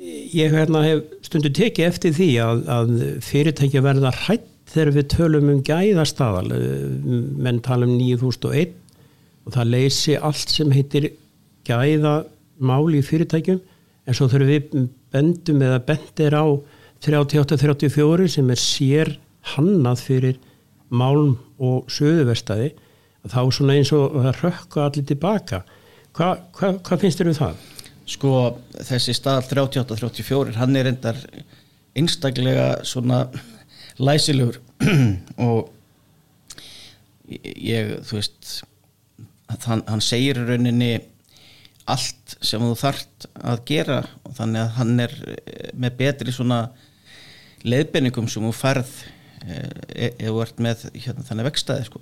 ég 0.02 0.52
hérna 0.56 0.84
hef 0.84 1.04
stundu 1.24 1.52
tekið 1.56 1.88
eftir 1.88 2.16
því 2.18 2.30
að, 2.44 2.64
að 2.76 2.94
fyrirtæki 3.24 3.84
verða 3.86 4.14
hrætt 4.26 4.48
þegar 4.72 4.94
við 4.96 5.10
tölum 5.12 5.50
um 5.52 5.64
gæðastaðal. 5.68 6.52
Menn 6.52 7.64
tala 7.64 7.88
um 7.88 7.96
9001 8.00 8.76
og 9.46 9.56
það 9.56 9.74
leysi 9.74 10.18
allt 10.20 10.52
sem 10.52 10.72
heitir 10.76 11.12
gæðamál 11.68 12.98
í 12.98 13.02
fyrirtækjum 13.06 13.60
en 13.62 14.18
svo 14.18 14.28
þurfum 14.32 14.52
við 14.52 14.88
bendum 15.14 15.64
eða 15.64 15.82
bendir 15.88 16.36
á 16.36 16.46
38-34 17.02 18.30
sem 18.36 18.50
er 18.54 18.62
sér 18.62 19.16
hannað 19.56 20.06
fyrir 20.06 20.40
málm 20.92 21.38
og 21.62 21.90
söðuverstaði 21.92 22.74
þá 23.30 23.42
svona 23.54 23.78
eins 23.78 23.92
og 23.96 24.18
það 24.18 24.42
rökka 24.46 24.88
allir 24.88 25.06
tilbaka. 25.08 25.62
Hva, 26.18 26.34
hva, 26.58 26.74
hvað 26.84 27.06
finnst 27.06 27.22
þér 27.22 27.32
um 27.32 27.38
það? 27.38 27.62
sko 28.12 28.32
þessi 28.76 29.16
stað 29.16 29.46
38-34 29.52 30.58
hann 30.58 30.80
er 30.80 30.90
endar 30.92 31.20
einstaklega 31.98 32.82
svona 32.88 33.26
læsilegur. 34.02 34.60
Og 35.48 35.70
ég, 37.32 37.98
þú 38.08 38.18
veist 38.18 38.62
hann, 39.68 39.84
hann 39.88 40.04
segir 40.04 40.42
rauninni 40.42 40.94
allt 41.92 42.38
sem 42.44 42.62
þú 42.64 42.76
þart 42.80 43.28
að 43.42 43.64
gera. 43.70 44.02
Og 44.26 44.36
þannig 44.38 44.64
að 44.64 44.78
hann 44.80 45.06
er 45.08 45.18
eh, 45.36 45.72
með 45.76 45.98
betri 46.02 46.36
svona 46.36 46.64
leiðbenningum 47.68 48.30
sem 48.32 48.46
þú 48.48 48.54
færð 48.58 48.94
ef 49.42 50.18
þú 50.20 50.42
ert 50.44 50.60
með 50.62 50.84
hérna, 50.96 51.26
þannig 51.28 51.48
vekstaði 51.50 51.88
sko. 51.88 52.02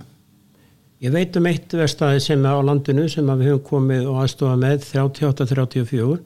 Ég 0.99 1.13
veit 1.15 1.37
um 1.39 1.47
eitt 1.47 1.73
verstaði 1.79 2.19
sem 2.23 2.41
er 2.43 2.57
á 2.59 2.67
landinu 2.67 3.05
sem 3.11 3.29
að 3.31 3.43
við 3.43 3.53
höfum 3.53 3.67
komið 3.69 4.09
og 4.11 4.17
aðstofa 4.23 4.57
með 4.59 4.81
38-34 4.89 6.17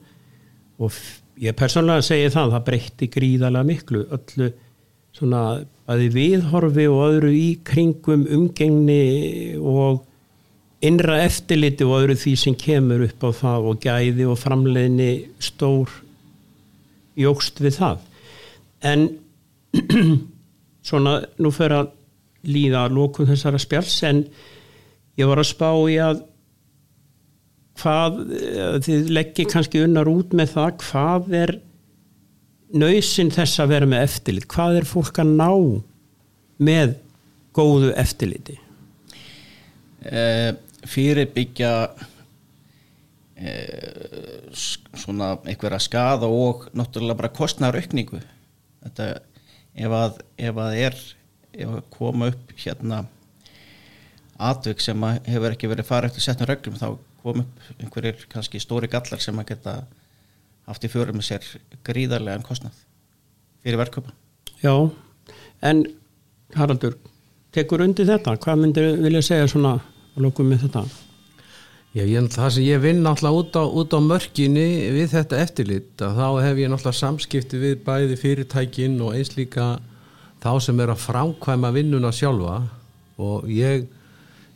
og 0.82 0.97
ég 1.43 1.58
persónulega 1.58 2.06
segi 2.08 2.32
það, 2.34 2.56
það 2.56 2.65
breytti 2.69 3.10
gríðalega 3.13 3.69
miklu. 3.69 4.02
Öllu 4.17 4.49
svona 5.13 5.43
bæði 5.86 6.10
viðhorfi 6.15 6.88
og 6.89 7.04
öðru 7.06 7.30
í 7.38 7.47
kringum 7.67 8.26
umgengni 8.34 9.54
og 9.60 10.02
innra 10.84 11.21
eftirliti 11.23 11.86
og 11.86 11.99
öðru 12.02 12.17
því 12.19 12.36
sem 12.39 12.58
kemur 12.58 13.06
upp 13.06 13.23
á 13.23 13.30
það 13.43 13.69
og 13.69 13.86
gæði 13.86 14.28
og 14.32 14.41
framleiðni 14.41 15.12
stór 15.38 15.93
jógst 17.19 17.62
við 17.62 17.78
það. 17.78 18.02
En 18.84 19.06
svona 20.84 21.17
nú 21.39 21.52
fyrir 21.56 21.78
að 21.82 21.91
líða 22.54 22.86
að 22.88 22.96
lókun 22.98 23.30
þessara 23.30 23.60
spjáls 23.63 23.98
en 24.10 24.24
ég 25.19 25.30
var 25.30 25.39
að 25.39 25.48
spá 25.54 25.69
í 25.88 25.96
að 26.04 26.24
hvað 27.82 28.19
eh, 28.38 28.74
þið 28.86 29.13
leggir 29.17 29.48
kannski 29.54 29.82
unnar 29.86 30.10
út 30.12 30.34
með 30.38 30.52
það 30.58 30.74
hvað 30.84 31.32
er 31.43 31.56
nöysinn 32.74 33.32
þess 33.34 33.60
að 33.62 33.72
vera 33.76 33.88
með 33.89 34.04
eftirlit? 34.08 34.48
Hvað 34.50 34.80
er 34.82 34.88
fólk 34.89 35.19
að 35.22 35.32
ná 35.38 35.50
með 36.63 36.96
góðu 37.54 37.91
eftirliti? 38.02 38.56
Eh, 40.04 40.52
fyrirbyggja 40.89 41.74
s- 44.54 44.80
svona 45.00 45.34
einhverja 45.46 45.80
skada 45.82 46.28
og 46.30 46.67
náttúrulega 46.78 47.17
bara 47.19 47.30
kostnaraukningu 47.34 48.19
þetta 48.84 49.08
ef 49.74 49.98
að, 49.98 50.22
ef 50.38 50.62
að 50.66 50.80
er 50.82 50.98
ef 51.54 51.70
að 51.70 51.84
koma 51.94 52.30
upp 52.34 52.54
hérna 52.58 53.04
atvik 54.44 54.82
sem 54.82 55.06
hefur 55.28 55.54
ekki 55.54 55.70
verið 55.70 55.88
farið 55.88 56.12
eftir 56.12 56.26
setnum 56.26 56.50
reglum 56.50 56.80
þá 56.80 56.88
kom 57.24 57.44
upp 57.44 57.80
einhverjir 57.80 58.26
kannski 58.32 58.62
stóri 58.62 58.90
gallar 58.92 59.22
sem 59.24 59.38
að 59.40 59.54
geta 59.54 59.76
haft 60.68 60.86
í 60.86 60.92
fjörum 60.92 61.20
með 61.20 61.30
sér 61.30 61.48
gríðarlegan 61.86 62.46
kostnað 62.46 62.78
fyrir 63.64 63.80
verkköpa 63.82 64.14
Já, 64.64 64.74
en 65.62 65.86
Haraldur, 66.56 66.96
tekur 67.52 67.84
undir 67.84 68.08
þetta? 68.08 68.38
Hvað 68.40 68.62
myndir 68.62 68.94
vilja 69.04 69.24
segja 69.26 69.50
svona 69.52 69.78
að 69.78 70.28
lókum 70.28 70.50
með 70.50 70.68
þetta 70.68 70.86
Já, 71.94 72.02
ég, 72.10 72.26
það 72.34 72.48
sem 72.56 72.64
ég 72.66 72.80
vinn 72.82 73.04
náttúrulega 73.06 73.38
út 73.38 73.54
á, 73.54 73.64
út 73.70 73.92
á 73.94 74.00
mörkinni 74.02 74.66
við 74.96 75.12
þetta 75.12 75.42
eftirlit 75.44 76.02
að 76.02 76.16
þá 76.18 76.28
hef 76.42 76.62
ég 76.64 76.72
náttúrulega 76.74 76.98
samskipti 76.98 77.60
við 77.62 77.76
bæði 77.86 78.18
fyrirtækin 78.18 78.96
og 79.06 79.12
eins 79.14 79.36
líka 79.38 79.68
þá 80.42 80.50
sem 80.66 80.82
er 80.82 80.90
að 80.90 81.04
framkvæma 81.04 81.70
vinnuna 81.78 82.10
sjálfa. 82.10 82.56
Og 83.22 83.46
ég 83.54 83.86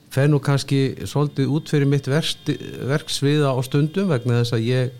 fer 0.09 0.33
nú 0.33 0.41
kannski 0.41 0.81
svolítið 1.05 1.53
út 1.53 1.69
fyrir 1.69 1.93
mitt 1.93 2.09
verkst, 2.09 2.49
verksviða 2.89 3.53
á 3.53 3.61
stundum 3.69 4.09
vegna 4.09 4.41
þess 4.41 4.57
að 4.57 4.67
ég, 4.71 4.99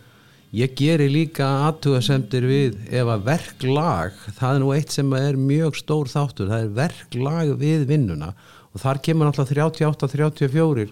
ég 0.62 0.78
geri 0.78 1.10
líka 1.10 1.50
aðtugasemdir 1.72 2.46
við 2.54 2.82
ef 2.94 3.16
að 3.18 3.30
verklag, 3.34 4.26
það 4.38 4.52
er 4.54 4.62
nú 4.62 4.74
eitt 4.78 4.94
sem 4.94 5.18
er 5.26 5.42
mjög 5.42 5.82
stór 5.82 6.14
þáttur, 6.14 6.54
það 6.54 6.68
er 6.70 6.74
verklag 6.86 7.58
við 7.66 7.90
vinnuna. 7.90 8.36
Og 8.78 8.84
þar 8.86 9.02
kemur 9.02 9.26
náttúrulega 9.26 9.72
38-34 9.74 10.92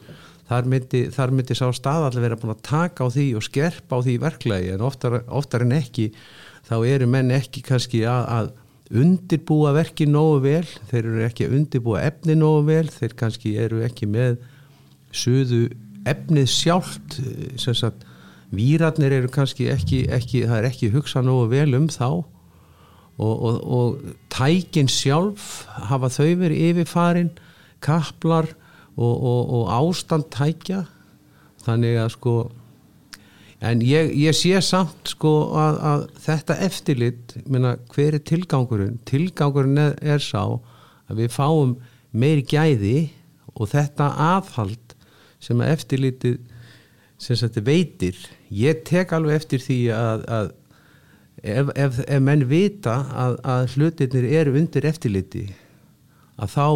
þar 0.50 0.70
myndi, 0.70 1.06
þar 1.14 1.34
myndi 1.36 1.58
sá 1.58 1.66
staðallega 1.74 2.26
vera 2.28 2.40
búin 2.42 2.54
að 2.56 2.66
taka 2.68 3.08
á 3.08 3.14
því 3.14 3.28
og 3.40 3.46
skerpa 3.48 3.98
á 3.98 4.06
því 4.06 4.18
verklagi 4.24 4.74
en 4.76 4.86
oftar, 4.86 5.22
oftar 5.28 5.66
en 5.66 5.76
ekki 5.78 6.12
þá 6.66 6.76
eru 6.86 7.10
menn 7.10 7.34
ekki 7.34 7.64
kannski 7.66 8.04
að, 8.10 8.26
að 8.38 9.00
undirbúa 9.02 9.74
verki 9.76 10.06
nógu 10.10 10.44
vel 10.46 10.66
þeir 10.92 11.02
eru 11.04 11.24
ekki 11.26 11.48
að 11.48 11.56
undirbúa 11.60 12.04
efni 12.06 12.36
nógu 12.38 12.68
vel 12.70 12.86
þeir 12.94 13.16
kannski 13.18 13.56
eru 13.62 13.82
ekki 13.86 14.10
með 14.10 14.38
suðu 15.16 15.64
efnið 16.06 16.52
sjálft 16.52 17.18
sem 17.62 17.78
sagt 17.78 18.06
výratnir 18.56 19.14
eru 19.16 19.32
kannski 19.32 19.70
ekki, 19.74 20.06
ekki 20.14 20.46
það 20.46 20.60
er 20.60 20.70
ekki 20.70 20.92
hugsað 20.94 21.28
nógu 21.28 21.50
vel 21.54 21.70
um 21.78 21.90
þá. 21.92 22.10
Og, 23.16 23.36
og, 23.48 23.58
og 23.64 24.16
tækin 24.34 24.90
sjálf 24.92 25.64
hafa 25.88 26.10
þau 26.12 26.34
verið 26.42 26.64
yfirfarin 26.70 27.30
kaplar 27.84 28.50
og, 28.96 29.16
og, 29.16 29.42
og 29.60 29.74
ástand 29.76 30.30
tækja. 30.34 30.86
Þannig 31.66 32.00
að 32.04 32.14
sko 32.16 32.36
en 33.66 33.82
ég, 33.82 34.12
ég 34.20 34.36
sé 34.36 34.60
samt 34.62 35.14
sko 35.16 35.34
að, 35.58 35.78
að 35.90 36.08
þetta 36.26 36.58
eftirlit 36.68 37.36
minna, 37.50 37.76
hver 37.96 38.18
er 38.18 38.24
tilgangurinn? 38.28 39.00
Tilgangurinn 39.08 39.82
er, 39.82 39.96
er 40.04 40.22
sá 40.22 40.60
að 41.10 41.22
við 41.22 41.32
fáum 41.34 41.78
meiri 42.16 42.46
gæði 42.46 42.98
og 43.56 43.72
þetta 43.72 44.12
aðhald 44.36 44.96
sem 45.44 45.62
að 45.62 45.74
eftirlitið 45.76 46.38
sem 47.22 47.40
sagt 47.40 47.58
veitir. 47.66 48.18
Ég 48.52 48.84
tek 48.88 49.14
alveg 49.16 49.40
eftir 49.40 49.64
því 49.64 49.80
að, 49.96 50.26
að 50.28 50.52
ef, 51.42 51.72
ef, 51.74 52.00
ef 52.06 52.24
menn 52.24 52.46
vita 52.50 53.00
að, 53.16 53.40
að 53.44 53.76
hlutirnir 53.76 54.30
eru 54.42 54.56
undir 54.60 54.88
eftirliti 54.90 55.48
að 56.36 56.52
þá, 56.52 56.68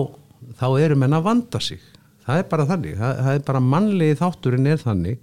þá 0.61 0.67
eru 0.79 0.97
menn 0.99 1.17
að 1.17 1.25
vanda 1.27 1.61
sig 1.63 1.83
það 2.29 2.41
er 2.43 2.47
bara 2.53 2.65
þannig, 2.69 2.95
það, 2.99 3.19
það 3.25 3.37
er 3.39 3.45
bara 3.49 3.61
mannlegi 3.73 4.17
þátturinn 4.21 4.69
er 4.73 4.81
þannig. 4.83 5.19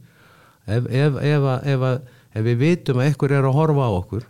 Ef, 0.66 0.86
ef, 0.90 1.18
ef, 1.22 1.44
að- 1.54 1.66
ef, 1.74 1.84
að- 1.90 2.14
við 2.46 2.56
vitum 2.60 2.98
að 3.00 3.06
einhver 3.10 3.32
er 3.38 3.46
að 3.48 3.54
horfa 3.56 3.86
á 3.86 3.92
okkur 3.96 4.24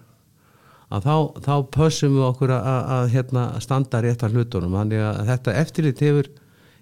að 0.96 1.06
þá, 1.08 1.14
þá 1.42 1.54
pössum 1.74 2.12
við 2.14 2.24
okkur 2.28 2.50
að, 2.54 2.66
að, 2.70 2.82
að 2.96 3.08
hérna, 3.16 3.44
standa 3.64 4.00
rétt 4.04 4.20
að 4.22 4.36
hlutunum. 4.36 4.76
Þannig 4.78 5.00
að 5.02 5.16
þetta 5.32 5.54
eftirlit 5.64 6.02
hefur, 6.04 6.28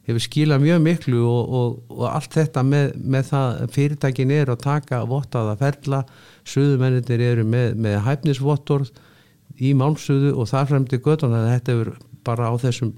hefur 0.04 0.24
skilað 0.26 0.60
mjög 0.66 0.82
miklu 0.84 1.22
og, 1.24 1.54
og, 1.60 1.78
og 1.94 2.04
allt 2.10 2.36
þetta 2.36 2.64
með, 2.68 2.90
með 3.00 3.30
það 3.30 3.62
fyrirtækin 3.78 4.34
er 4.36 4.52
að 4.52 4.60
taka 4.66 5.00
vottaða 5.08 5.54
ferla. 5.62 6.02
Suðumennir 6.44 7.24
eru 7.30 7.46
með, 7.48 7.78
með 7.86 7.96
hæfnisvottorð 8.04 8.92
í 9.64 9.72
málsuðu 9.78 10.34
og 10.36 10.50
þar 10.50 10.68
fremdi 10.74 11.00
þannig 11.00 11.38
að 11.40 11.50
þetta 11.54 11.72
hefur 11.78 11.92
bara 12.26 12.50
á 12.50 12.54
þessum 12.60 12.92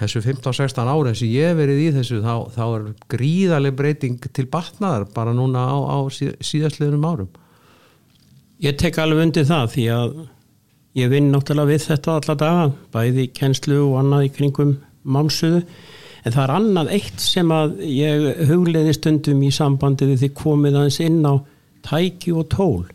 þessu 0.00 0.22
15-16 0.24 0.90
árin 0.90 1.16
sem 1.18 1.30
ég 1.30 1.50
hef 1.50 1.58
verið 1.60 1.80
í 1.82 1.88
þessu 1.98 2.20
þá, 2.24 2.34
þá 2.54 2.64
er 2.66 2.84
gríðaleg 3.12 3.76
breyting 3.76 4.28
til 4.32 4.46
batnaðar 4.50 5.06
bara 5.14 5.34
núna 5.36 5.66
á, 5.68 5.76
á 5.76 5.98
síð, 6.14 6.34
síðastliðunum 6.44 7.06
árum. 7.06 7.30
Ég 8.60 8.76
tek 8.80 8.98
alveg 9.00 9.24
undir 9.26 9.48
það 9.48 9.72
því 9.74 9.86
að 9.94 10.14
ég 11.00 11.10
vinn 11.12 11.30
náttúrulega 11.32 11.70
við 11.70 11.86
þetta 11.86 12.18
alla 12.18 12.36
daga, 12.42 12.68
bæði 12.92 13.26
kennslu 13.36 13.80
og 13.86 13.98
annað 14.02 14.26
í 14.26 14.32
kringum 14.36 14.76
málsuðu, 15.04 15.62
en 16.20 16.34
það 16.34 16.42
er 16.44 16.54
annað 16.56 16.94
eitt 16.96 17.24
sem 17.24 17.52
að 17.56 17.76
ég 17.88 18.44
hugleiði 18.50 18.96
stundum 18.96 19.44
í 19.46 19.52
sambandi 19.54 20.08
við 20.10 20.24
því 20.24 20.30
komið 20.40 20.80
aðeins 20.80 21.00
inn 21.04 21.20
á 21.24 21.34
tæki 21.86 22.34
og 22.36 22.48
tól. 22.52 22.88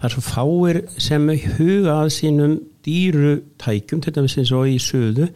Það 0.00 0.08
er 0.08 0.14
svo 0.14 0.24
fáir 0.26 0.80
sem 1.00 1.28
huga 1.58 2.00
að 2.00 2.14
sínum 2.16 2.56
dýru 2.84 3.36
tækjum 3.62 4.02
til 4.04 4.14
dæmis 4.16 4.34
eins 4.40 4.52
og 4.52 4.66
í 4.68 4.80
söðu 4.82 5.30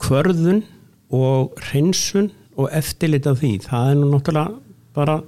kvörðun 0.00 0.62
og 1.14 1.56
hreinsun 1.68 2.30
og 2.58 2.70
eftirlit 2.76 3.28
af 3.28 3.40
því. 3.40 3.52
Það 3.66 3.92
er 3.92 4.00
nú 4.00 4.10
náttúrulega 4.12 4.58
bara 4.96 5.20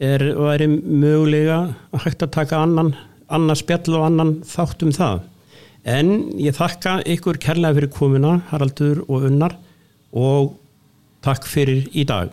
er, 0.00 0.24
væri 0.36 0.68
mögulega 0.70 1.60
að 1.94 2.04
hægt 2.06 2.26
að 2.26 2.34
taka 2.36 2.60
annan, 2.64 2.92
annan 3.32 3.58
spjall 3.58 3.98
og 3.98 4.06
annan 4.10 4.34
þátt 4.46 4.86
um 4.86 4.94
það. 4.96 5.24
En 5.86 6.12
ég 6.42 6.56
þakka 6.56 6.98
ykkur 7.14 7.38
kærlega 7.42 7.78
fyrir 7.78 7.94
komuna 7.94 8.36
Haraldur 8.50 9.04
og 9.06 9.28
Unnar 9.30 9.54
og 10.16 10.56
takk 11.26 11.46
fyrir 11.46 11.86
í 11.94 12.06
dag. 12.08 12.32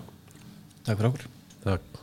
Takk 0.84 0.98
fyrir 0.98 1.12
okkur. 1.14 1.28
Takk 1.64 2.03